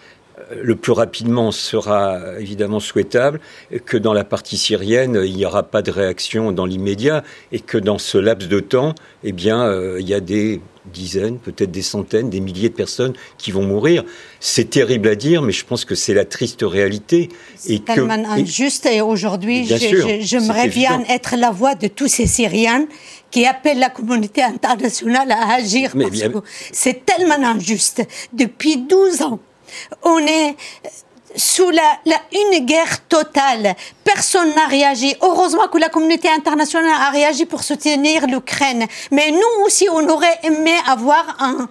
[0.51, 3.40] le plus rapidement sera évidemment souhaitable,
[3.84, 7.22] que dans la partie syrienne, il n'y aura pas de réaction dans l'immédiat
[7.53, 8.94] et que dans ce laps de temps,
[9.24, 13.12] eh bien, euh, il y a des dizaines, peut-être des centaines, des milliers de personnes
[13.38, 14.05] qui vont mourir.
[14.40, 17.28] C'est terrible à dire, mais je pense que c'est la triste réalité.
[17.57, 18.86] C'est tellement injuste.
[18.86, 19.68] Et aujourd'hui,
[20.20, 22.86] j'aimerais bien être la voix de tous ces Syriens
[23.30, 25.92] qui appellent la communauté internationale à agir.
[26.72, 28.03] C'est tellement injuste.
[28.32, 29.40] Depuis 12 ans,
[30.02, 30.56] on est
[31.36, 31.98] sous la,
[32.32, 33.74] une guerre totale.
[34.14, 35.14] Personne n'a réagi.
[35.22, 38.86] Heureusement que la communauté internationale a réagi pour soutenir l'Ukraine.
[39.12, 41.68] Mais nous aussi, on aurait aimé avoir un,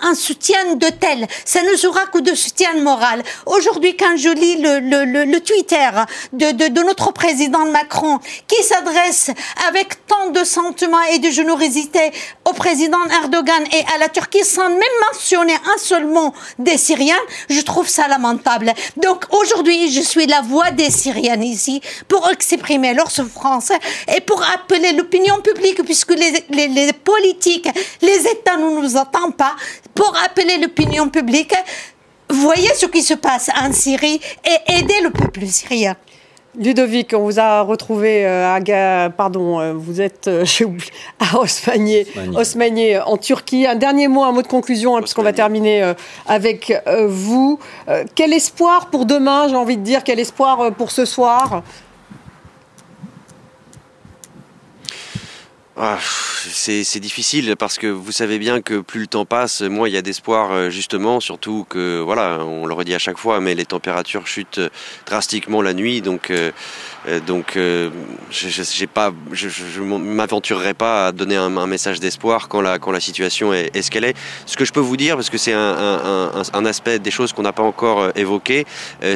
[0.00, 1.28] un, soutien de tel.
[1.44, 3.22] Ça ne sera que de soutien moral.
[3.46, 5.90] Aujourd'hui, quand je lis le, le, le, Twitter
[6.32, 8.18] de, de, de, notre président Macron,
[8.48, 9.30] qui s'adresse
[9.68, 12.10] avec tant de sentiments et de générosité
[12.44, 14.82] au président Erdogan et à la Turquie sans même
[15.12, 17.14] mentionner un seul mot des Syriens,
[17.48, 18.72] je trouve ça lamentable.
[18.96, 21.75] Donc aujourd'hui, je suis la voix des Syriens ici
[22.08, 23.72] pour exprimer leur souffrance
[24.14, 27.68] et pour appeler l'opinion publique, puisque les, politiques,
[28.02, 29.56] les États ne nous entendent pas,
[29.94, 31.54] pour appeler l'opinion publique.
[32.28, 35.96] Voyez ce qui se passe en Syrie et aider le peuple syrien.
[36.58, 40.44] Ludovic, on vous a retrouvé euh, à, pardon, euh, vous êtes euh,
[41.20, 43.66] à Osmanier, Osmanier, en Turquie.
[43.66, 45.92] Un dernier mot, un mot de conclusion, hein, puisqu'on va terminer
[46.26, 46.72] avec
[47.08, 47.58] vous.
[48.14, 51.62] quel espoir pour demain, j'ai envie de dire, quel espoir pour ce soir?
[55.76, 55.98] Ah,
[56.52, 59.96] c'est difficile parce que vous savez bien que plus le temps passe, moins il y
[59.96, 63.66] a d'espoir euh, justement, surtout que voilà, on le redit à chaque fois, mais les
[63.66, 64.60] températures chutent
[65.06, 66.32] drastiquement la nuit, donc
[67.06, 73.80] euh, donc je ne m'aventurerai pas à donner un, message d'espoir quand la, situation est,
[73.80, 74.16] ce qu'elle est.
[74.46, 77.52] Ce que je peux vous dire, parce que c'est un, aspect des choses qu'on n'a
[77.52, 78.66] pas encore évoqué,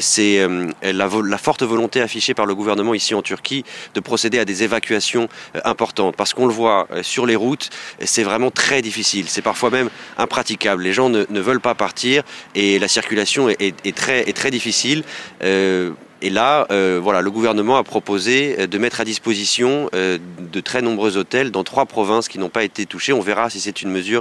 [0.01, 0.47] c'est
[0.82, 3.64] la, forte volonté affichée par le gouvernement ici en Turquie
[3.95, 5.28] de procéder à des évacuations
[5.64, 6.16] importantes.
[6.16, 7.70] Parce qu'on le voit sur les routes,
[8.05, 9.26] c'est vraiment très difficile.
[9.28, 10.82] C'est parfois même impraticable.
[10.82, 12.22] Les gens ne, veulent pas partir
[12.55, 15.05] et la circulation est très difficile.
[16.23, 20.61] Et là, euh, voilà, le gouvernement a proposé euh, de mettre à disposition euh, de
[20.61, 23.14] très nombreux hôtels dans trois provinces qui n'ont pas été touchées.
[23.14, 24.21] On verra si c'est une mesure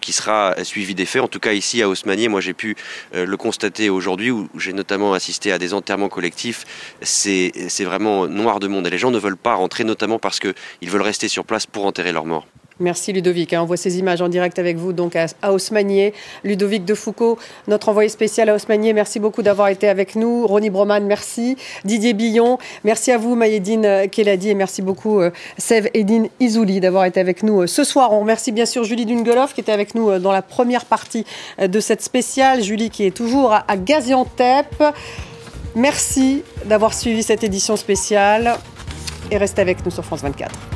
[0.00, 1.22] qui sera suivie des faits.
[1.22, 2.76] En tout cas, ici à Haussmannier, moi j'ai pu
[3.12, 6.64] le constater aujourd'hui, où j'ai notamment assisté à des enterrements collectifs.
[7.02, 7.52] C'est
[7.84, 8.86] vraiment noir de monde.
[8.86, 11.86] Et les gens ne veulent pas rentrer, notamment parce qu'ils veulent rester sur place pour
[11.86, 12.46] enterrer leurs morts.
[12.78, 13.54] Merci Ludovic.
[13.54, 13.62] Hein.
[13.62, 16.12] On voit ces images en direct avec vous donc à, Haussmannier.
[16.44, 20.46] Ludovic de Foucault, notre envoyé spécial à Haussmannier, merci beaucoup d'avoir été avec nous.
[20.46, 21.56] Ronnie Broman, merci.
[21.86, 26.80] Didier Billon, merci à vous Maïdine euh, Keladi et merci beaucoup euh, Sev Edine Izouli
[26.80, 28.12] d'avoir été avec nous euh, ce soir.
[28.12, 31.24] On remercie bien sûr Julie Dungoloff qui était avec nous dans la première partie
[31.58, 32.62] de cette spéciale.
[32.62, 34.84] Julie qui est toujours à Gaziantep.
[35.74, 38.56] Merci d'avoir suivi cette édition spéciale
[39.30, 40.75] et restez avec nous sur France 24.